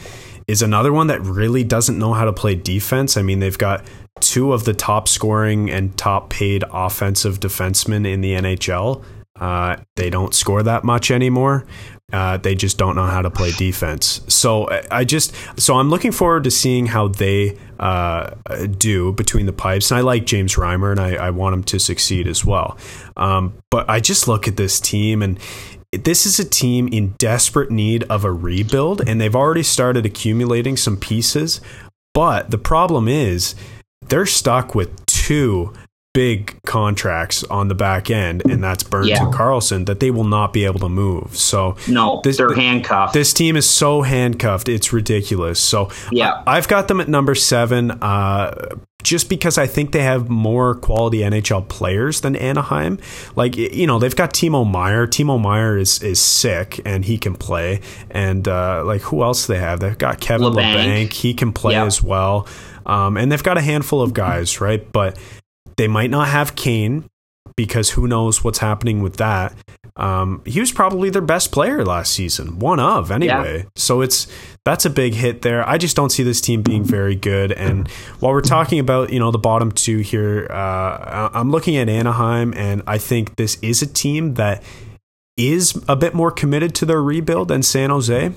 [0.48, 3.16] is another one that really doesn't know how to play defense.
[3.16, 3.86] I mean, they've got
[4.20, 9.04] two of the top scoring and top paid offensive defensemen in the NHL.
[9.40, 11.66] Uh, they don't score that much anymore.
[12.12, 14.22] Uh, they just don't know how to play defense.
[14.28, 18.32] So I just so I'm looking forward to seeing how they uh,
[18.78, 19.90] do between the pipes.
[19.90, 22.78] And I like James Reimer, and I, I want him to succeed as well.
[23.18, 25.40] Um, but I just look at this team, and
[25.92, 30.78] this is a team in desperate need of a rebuild, and they've already started accumulating
[30.78, 31.62] some pieces.
[32.14, 33.56] But the problem is
[34.08, 35.74] they're stuck with two
[36.14, 39.24] big contracts on the back end, and that's Burns yeah.
[39.24, 41.36] and Karlsson that they will not be able to move.
[41.36, 43.14] So no, this, they're handcuffed.
[43.14, 45.60] This team is so handcuffed, it's ridiculous.
[45.60, 47.92] So yeah, I've got them at number seven.
[47.92, 53.00] Uh, just because I think they have more quality NHL players than Anaheim.
[53.36, 55.08] Like you know, they've got Timo Meier.
[55.08, 57.82] Timo Meier is is sick and he can play.
[58.10, 59.82] And uh, like who else they have?
[59.82, 61.08] They've got Kevin Labanc.
[61.08, 61.14] Labanc.
[61.14, 62.48] He can play as well.
[62.86, 64.90] Um, and they've got a handful of guys, right?
[64.92, 65.18] But
[65.78, 67.10] they might not have Kane
[67.56, 69.54] because who knows what's happening with that.
[69.96, 73.60] Um, he was probably their best player last season, one of anyway.
[73.60, 73.70] Yeah.
[73.76, 74.28] So it's
[74.66, 75.68] that's a big hit there.
[75.68, 77.52] I just don't see this team being very good.
[77.52, 77.88] And
[78.20, 82.54] while we're talking about you know the bottom two here, uh, I'm looking at Anaheim,
[82.56, 84.64] and I think this is a team that
[85.38, 88.34] is a bit more committed to their rebuild than San Jose.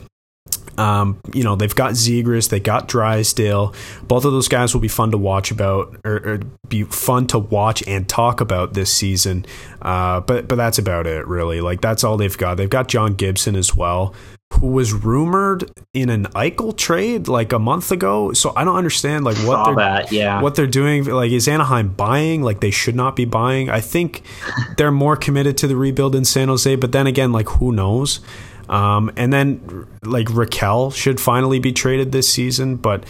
[0.79, 3.75] Um, you know, they've got Zegras, they got Drysdale.
[4.03, 7.39] Both of those guys will be fun to watch about, or, or be fun to
[7.39, 9.47] watch and talk about this season.
[9.83, 11.61] Uh, but but that's about it, really.
[11.61, 12.57] Like that's all they've got.
[12.57, 14.15] They've got John Gibson as well,
[14.55, 18.33] who was rumored in an Eichel trade like a month ago.
[18.33, 20.41] So I don't understand like what they're that, yeah.
[20.41, 21.05] what they're doing.
[21.05, 22.43] Like is Anaheim buying?
[22.43, 23.71] Like they should not be buying.
[23.71, 24.23] I think
[24.77, 26.75] they're more committed to the rebuild in San Jose.
[26.77, 28.21] But then again, like who knows?
[28.69, 32.77] Um, and then like Rakell should finally be traded this season.
[32.77, 33.05] But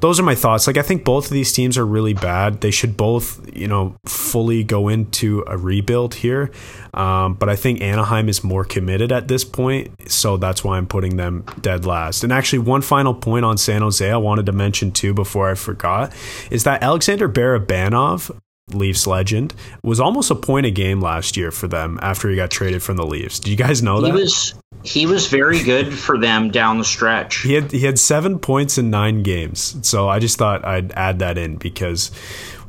[0.00, 0.66] those are my thoughts.
[0.66, 2.60] Like I think both of these teams are really bad.
[2.60, 6.50] They should both, you know, fully go into a rebuild here.
[6.94, 10.86] Um, but I think Anaheim is more committed at this point, so that's why I'm
[10.86, 12.24] putting them dead last.
[12.24, 15.54] And actually, one final point on San Jose I wanted to mention too before I
[15.54, 16.12] forgot
[16.50, 18.36] is that Alexander Barabanov
[18.74, 22.50] Leafs legend, was almost a point a game last year for them after he got
[22.50, 23.38] traded from the Leafs.
[23.38, 24.08] Do you guys know that?
[24.08, 27.38] He was he was very good for them down the stretch.
[27.38, 29.76] He had he had seven points in nine games.
[29.86, 32.08] So I just thought I'd add that in because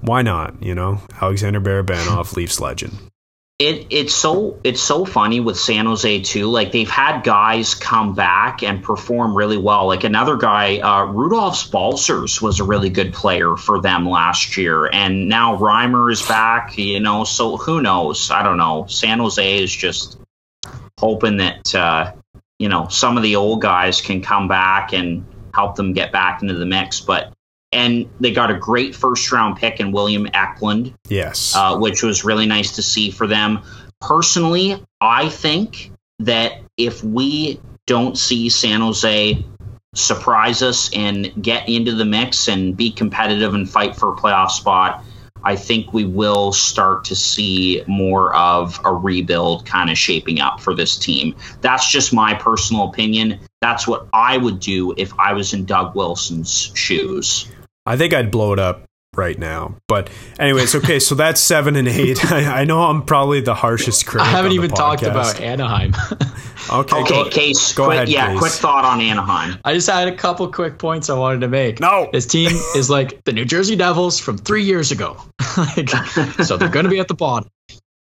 [0.01, 0.61] why not?
[0.61, 3.10] You know, Alexander Barabanov, Leafs legend
[3.61, 6.49] it it's so it's so funny with San Jose too.
[6.49, 9.85] Like they've had guys come back and perform really well.
[9.85, 14.87] Like another guy, uh, Rudolph Balcers was a really good player for them last year,
[14.87, 16.77] and now Reimer is back.
[16.77, 18.31] You know, so who knows?
[18.31, 18.87] I don't know.
[18.87, 20.17] San Jose is just
[20.99, 22.13] hoping that uh,
[22.57, 26.41] you know some of the old guys can come back and help them get back
[26.41, 27.31] into the mix, but
[27.71, 30.93] and they got a great first round pick in William Eklund.
[31.07, 31.55] Yes.
[31.55, 33.61] Uh, which was really nice to see for them.
[33.99, 39.43] Personally, I think that if we don't see San Jose
[39.93, 44.49] surprise us and get into the mix and be competitive and fight for a playoff
[44.49, 45.03] spot,
[45.43, 50.59] I think we will start to see more of a rebuild kind of shaping up
[50.59, 51.35] for this team.
[51.61, 53.39] That's just my personal opinion.
[53.59, 57.47] That's what I would do if I was in Doug Wilson's shoes.
[57.85, 59.75] I think I'd blow it up right now.
[59.87, 60.09] But
[60.39, 62.23] anyways, okay, so that's seven and eight.
[62.31, 64.27] I, I know I'm probably the harshest critic.
[64.27, 65.93] I haven't even talked about Anaheim.
[66.71, 67.73] okay, okay, go, Case.
[67.73, 68.39] Go quick, ahead, yeah, Case.
[68.39, 69.59] quick thought on Anaheim.
[69.65, 71.79] I just had a couple quick points I wanted to make.
[71.79, 75.17] No, this team is like the New Jersey Devils from three years ago.
[75.57, 75.89] like,
[76.43, 77.49] so they're going to be at the bottom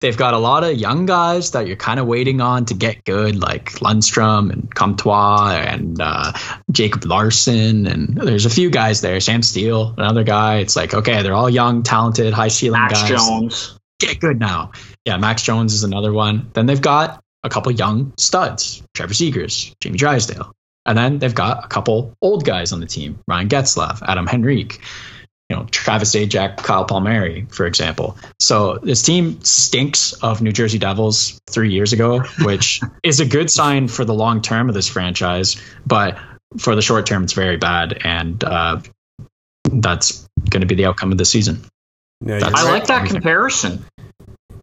[0.00, 3.04] they've got a lot of young guys that you're kind of waiting on to get
[3.04, 6.32] good, like Lundstrom and Comtois and uh,
[6.70, 7.86] Jacob Larsson.
[7.86, 9.18] And there's a few guys there.
[9.20, 10.58] Sam Steele, another guy.
[10.58, 13.10] It's like, okay, they're all young, talented, high ceiling Max guys.
[13.10, 13.78] Jones.
[14.00, 14.72] Get good now.
[15.04, 16.50] Yeah, Max Jones is another one.
[16.52, 20.52] Then they've got a couple young studs Trevor Zegras, Jamie Drysdale.
[20.86, 24.80] And then they've got a couple old guys on the team Ryan Getzlaf, Adam Henrique
[25.48, 28.18] you know, Travis Zajac, Kyle Palmieri, for example.
[28.38, 33.50] So this team stinks of New Jersey Devils three years ago, which is a good
[33.50, 35.60] sign for the long term of this franchise.
[35.86, 36.18] But
[36.58, 37.98] for the short term, it's very bad.
[38.04, 38.80] And uh,
[39.64, 41.64] that's going to be the outcome of the season.
[42.20, 43.84] Yeah, I like that comparison.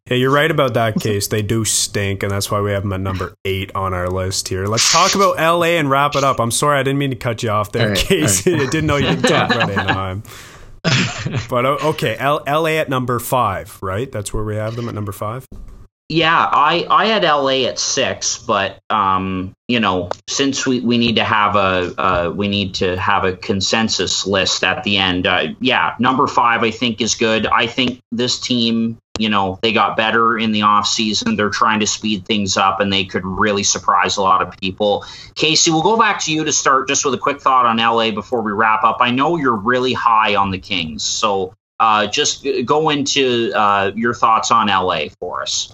[0.08, 1.28] Yeah, you're right about that case.
[1.28, 4.50] They do stink, and that's why we have them at number eight on our list
[4.50, 4.68] here.
[4.68, 6.40] Let's talk about LA and wrap it up.
[6.40, 8.46] I'm sorry, I didn't mean to cut you off there, right, Case.
[8.46, 8.56] Right.
[8.62, 10.24] I didn't know you didn't talk about Anaheim.
[11.50, 14.12] but okay, L- LA at number five, right?
[14.12, 15.46] That's where we have them at number five.
[16.08, 21.16] Yeah, I, I had LA at six, but um, you know, since we, we need
[21.16, 25.26] to have a uh, we need to have a consensus list at the end.
[25.26, 27.48] Uh, yeah, number five I think is good.
[27.48, 31.36] I think this team, you know, they got better in the off season.
[31.36, 35.05] They're trying to speed things up, and they could really surprise a lot of people.
[35.36, 38.11] Casey, we'll go back to you to start just with a quick thought on LA
[38.11, 38.97] before we wrap up.
[38.99, 44.13] I know you're really high on the Kings, so uh, just go into uh, your
[44.13, 45.74] thoughts on LA for us.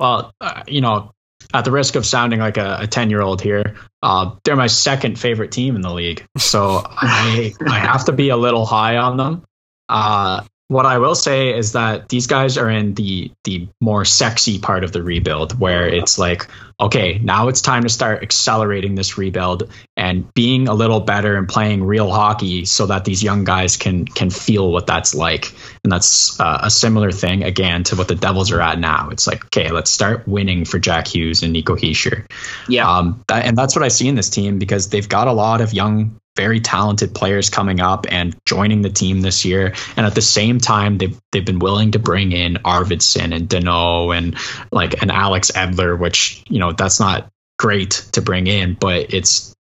[0.00, 1.12] Well, uh, you know,
[1.52, 5.18] at the risk of sounding like a 10 year old here, uh, they're my second
[5.18, 6.24] favorite team in the league.
[6.36, 9.44] So I, I have to be a little high on them.
[9.88, 14.58] Uh, what I will say is that these guys are in the the more sexy
[14.58, 16.48] part of the rebuild where it's like
[16.80, 21.48] okay now it's time to start accelerating this rebuild and being a little better and
[21.48, 25.52] playing real hockey so that these young guys can can feel what that's like.
[25.84, 29.10] And that's uh, a similar thing again to what the Devils are at now.
[29.10, 32.26] It's like okay let's start winning for Jack Hughes and Nico Hischier
[32.68, 32.90] yeah.
[32.90, 35.60] Um, that, and that's what I see in this team because they've got a lot
[35.60, 39.74] of young very talented players coming up and joining the team this year.
[39.96, 44.16] And at the same time, they've they've been willing to bring in Arvidsson and Danault
[44.16, 44.36] and
[44.72, 49.54] like an Alex Edler, which you know that's not great to bring in, but it's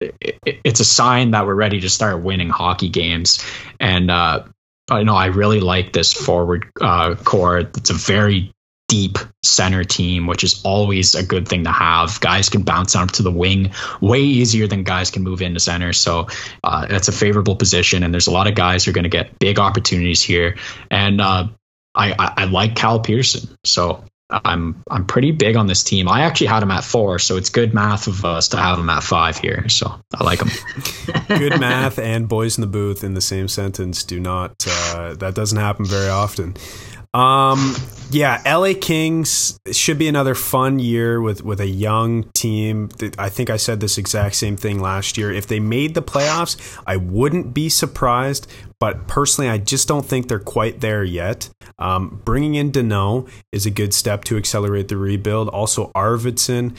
[0.00, 3.44] it's a sign that we're ready to start winning hockey games.
[3.78, 4.44] And uh,
[4.90, 7.58] I know I really like this forward uh, core.
[7.58, 8.52] It's a very
[8.90, 12.20] deep center team, which is always a good thing to have.
[12.20, 13.70] Guys can bounce up to the wing
[14.00, 15.92] way easier than guys can move into center.
[15.92, 16.26] So
[16.64, 18.02] uh, that's a favorable position.
[18.02, 20.56] And there's a lot of guys who are going to get big opportunities here.
[20.90, 21.46] And uh,
[21.94, 23.56] I, I, I, like Cal Pearson.
[23.62, 26.08] So I'm I'm pretty big on this team.
[26.08, 28.90] I actually had him at four, so it's good math of us to have him
[28.90, 29.68] at five here.
[29.68, 30.50] So I like him.
[31.28, 34.64] good math and boys in the booth in the same sentence do not.
[34.68, 36.56] Uh, that doesn't happen very often.
[37.12, 37.74] Um,
[38.10, 42.88] yeah, LA Kings should be another fun year with with a young team.
[43.18, 45.32] I think I said this exact same thing last year.
[45.32, 48.50] If they made the playoffs, I wouldn't be surprised.
[48.80, 51.50] But personally, I just don't think they're quite there yet.
[51.78, 55.48] Um, bringing in Danault is a good step to accelerate the rebuild.
[55.48, 56.76] Also, Arvidsson.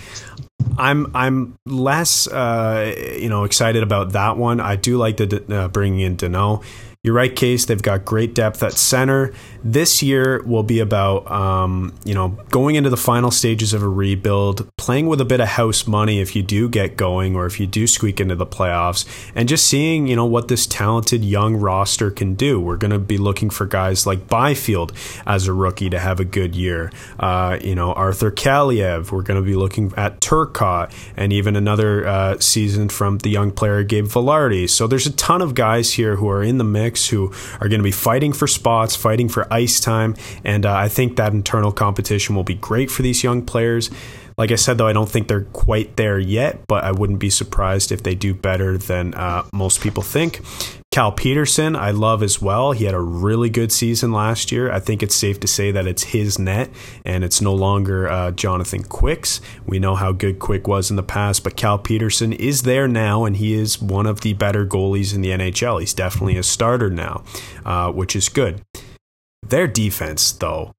[0.77, 4.59] I'm I'm less uh, you know excited about that one.
[4.59, 6.63] I do like the uh, bringing in Danault.
[7.03, 7.65] You're right, Case.
[7.65, 9.33] They've got great depth at center.
[9.63, 13.89] This year will be about, um, you know, going into the final stages of a
[13.89, 17.59] rebuild, playing with a bit of house money if you do get going or if
[17.59, 21.55] you do squeak into the playoffs, and just seeing, you know, what this talented young
[21.55, 22.59] roster can do.
[22.59, 24.93] We're going to be looking for guys like Byfield
[25.25, 26.91] as a rookie to have a good year.
[27.19, 29.11] Uh, you know, Arthur Kaliyev.
[29.11, 33.49] We're going to be looking at Turcotte and even another uh, season from the young
[33.49, 34.69] player Gabe Vilardi.
[34.69, 37.79] So there's a ton of guys here who are in the mix who are going
[37.79, 40.15] to be fighting for spots, fighting for ice time.
[40.43, 43.89] And uh, I think that internal competition will be great for these young players.
[44.37, 47.29] Like I said, though, I don't think they're quite there yet, but I wouldn't be
[47.29, 50.41] surprised if they do better than uh, most people think.
[50.91, 52.73] Cal Petersen, I love as well.
[52.73, 54.69] He had a really good season last year.
[54.69, 56.69] I think it's safe to say that it's his net
[57.05, 59.39] and it's no longer uh, Jonathan Quick's.
[59.65, 63.23] We know how good Quick was in the past, but Cal Petersen is there now
[63.23, 65.79] and he is one of the better goalies in the NHL.
[65.79, 67.23] He's definitely a starter now,
[67.63, 68.61] uh, which is good.
[69.47, 70.73] Their defense, though,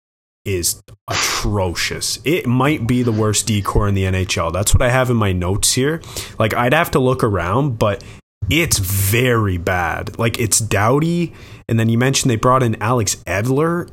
[0.44, 2.18] is atrocious.
[2.24, 4.52] It might be the worst D corps in the NHL.
[4.52, 6.02] That's what I have in my notes here.
[6.38, 8.04] Like I'd have to look around, but
[8.50, 10.18] it's very bad.
[10.18, 11.32] Like it's Doughty,
[11.68, 13.88] and then you mentioned they brought in Alex Edler,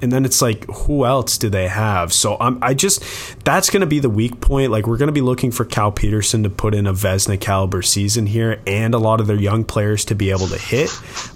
[0.00, 2.12] and then it's like who else do they have?
[2.12, 3.02] So I'm I just
[3.44, 4.70] that's going to be the weak point.
[4.70, 7.82] Like we're going to be looking for Cal Petersen to put in a Vezina caliber
[7.82, 10.90] season here, and a lot of their young players to be able to hit.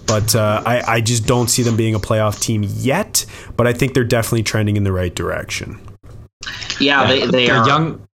[0.07, 3.27] But uh, I I just don't see them being a playoff team yet.
[3.57, 5.81] But I think they're definitely trending in the right direction.
[6.79, 8.07] Yeah, they, they are young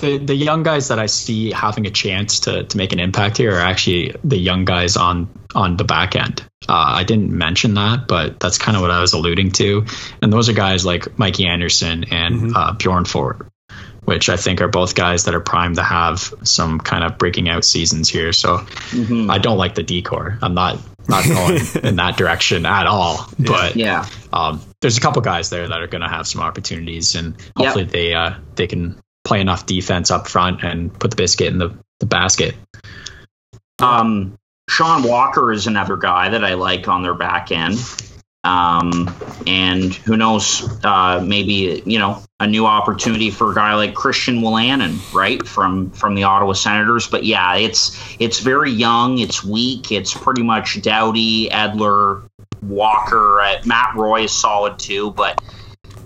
[0.00, 3.36] the the young guys that I see having a chance to to make an impact
[3.36, 6.42] here are actually the young guys on on the back end.
[6.68, 9.86] Uh, I didn't mention that, but that's kind of what I was alluding to.
[10.22, 12.56] And those are guys like Mikey Anderson and mm-hmm.
[12.56, 13.48] uh, Bjornfot,
[14.04, 17.48] which I think are both guys that are primed to have some kind of breaking
[17.48, 18.32] out seasons here.
[18.32, 19.30] So mm-hmm.
[19.30, 20.38] I don't like the D corps.
[20.42, 20.78] I'm not
[21.08, 23.28] not going in that direction at all.
[23.38, 27.14] But yeah, um, there's a couple guys there that are going to have some opportunities,
[27.14, 27.92] and hopefully yep.
[27.92, 31.76] they uh, they can play enough defense up front and put the biscuit in the,
[31.98, 32.54] the basket.
[33.78, 34.36] Um,
[34.68, 37.78] Sean Walker is another guy that I like on their back end.
[38.42, 39.14] Um,
[39.46, 44.40] and who knows, uh, maybe, you know, a new opportunity for a guy like Christian
[44.40, 45.46] Wolanin, right?
[45.46, 47.06] From from the Ottawa Senators.
[47.06, 52.26] But yeah, it's it's very young, it's weak, it's pretty much Doughty, Edler,
[52.62, 55.42] Walker, uh, Matt Roy is solid too, but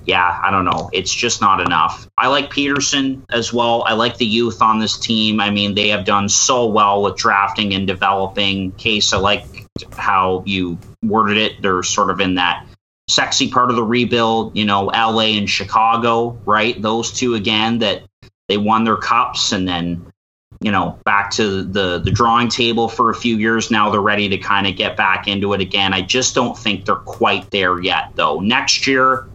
[0.07, 0.91] yeah, I don't know.
[0.93, 2.09] It's just not enough.
[2.19, 3.85] I like Petersen as well.
[3.87, 5.41] I like the youth on this team.
[5.41, 8.73] I mean, they have done so well with drafting and developing.
[8.73, 9.45] Case, I like
[9.93, 11.63] how you worded it.
[11.63, 12.67] They're sort of in that
[13.09, 16.81] sexy part of the rebuild, you know, LA and Chicago, right?
[16.81, 18.03] Those two again that
[18.49, 20.13] they won their cups and then
[20.61, 24.29] you know back to the the drawing table for a few years now they're ready
[24.29, 27.81] to kind of get back into it again i just don't think they're quite there
[27.83, 29.29] yet though next year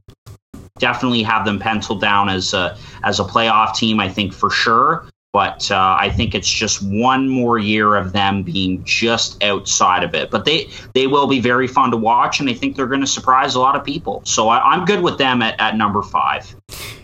[0.79, 5.05] definitely have them penciled down as a as a playoff team i think for sure
[5.31, 10.15] but uh, I think it's just one more year of them being just outside of
[10.15, 10.31] it.
[10.31, 13.07] But they they will be very fun to watch, and I think they're going to
[13.07, 14.21] surprise a lot of people.
[14.25, 16.55] So I, am good with them at, at number five.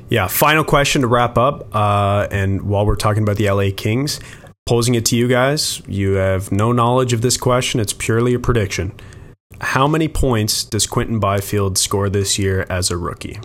[0.09, 0.27] Yeah.
[0.27, 4.19] Final question to wrap up, uh, and while we're talking about the LA Kings,
[4.65, 7.79] posing it to you guys, you have no knowledge of this question.
[7.79, 8.93] It's purely a prediction.
[9.61, 13.39] How many points does Quinton Byfield score this year as a rookie?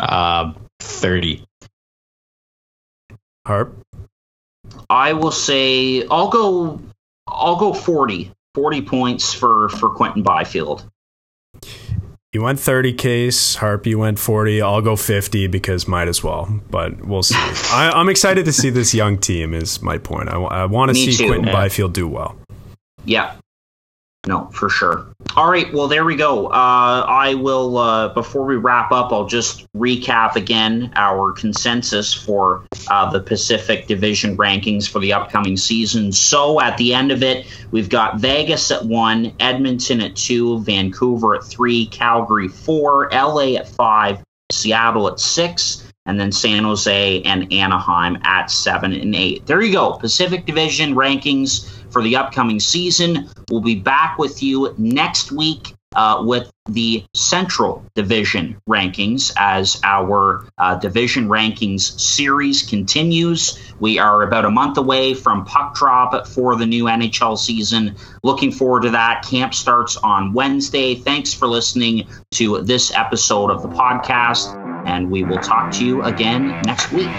[0.00, 1.44] Uh, 30.
[3.46, 3.76] Harp?
[4.90, 6.80] I will say I'll go
[7.26, 8.32] I'll go 40.
[8.54, 10.88] 40 points for for Quinton Byfield.
[12.32, 13.86] You went 30 case, Harp.
[13.86, 14.60] You went 40.
[14.60, 17.34] I'll go 50 because might as well, but we'll see.
[17.72, 19.54] I, am excited to see this young team.
[19.54, 20.28] Is my point.
[20.28, 21.52] I, I want to see too, Quinton yeah.
[21.52, 22.36] Byfield do well.
[23.06, 23.36] Yeah,
[24.28, 25.06] no, for sure.
[25.36, 26.48] All right, well, there we go.
[26.48, 32.66] Uh, I will, uh, before we wrap up, I'll just recap again our consensus for
[32.90, 36.12] uh, the Pacific Division rankings for the upcoming season.
[36.12, 41.36] So at the end of it, we've got Vegas at one, Edmonton at two, Vancouver
[41.36, 44.22] at three, Calgary four, LA at five,
[44.52, 49.46] Seattle at six, and then San Jose and Anaheim at seven and eight.
[49.46, 49.92] There you go.
[49.92, 53.28] Pacific Division rankings for the upcoming season.
[53.50, 60.46] We'll be back with you next week uh, with the Central Division rankings as our
[60.58, 63.58] uh, division rankings series continues.
[63.80, 67.96] We are about a month away from puck drop for the new NHL season.
[68.22, 69.24] Looking forward to that.
[69.28, 70.94] Camp starts on Wednesday.
[70.94, 74.54] Thanks for listening to this episode of the podcast,
[74.86, 77.10] and we will talk to you again next week.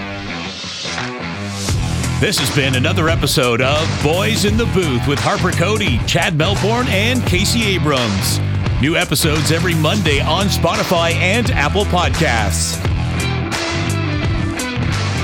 [2.19, 6.87] This has been another episode of Boys in the Booth with Harper Cody, Chad Melbourne,
[6.89, 8.39] and Casey Abrams.
[8.81, 12.81] New episodes every Monday on Spotify and Apple Podcasts.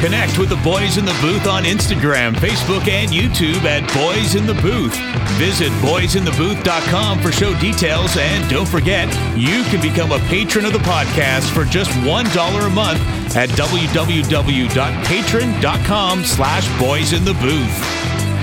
[0.01, 4.45] Connect with the Boys in the Booth on Instagram, Facebook, and YouTube at Boys in
[4.45, 4.93] the Booth.
[5.39, 10.79] Visit boysinthebooth.com for show details, and don't forget, you can become a patron of the
[10.79, 12.99] podcast for just $1 a month
[13.37, 18.34] at www.patreon.com slash boys in the booth.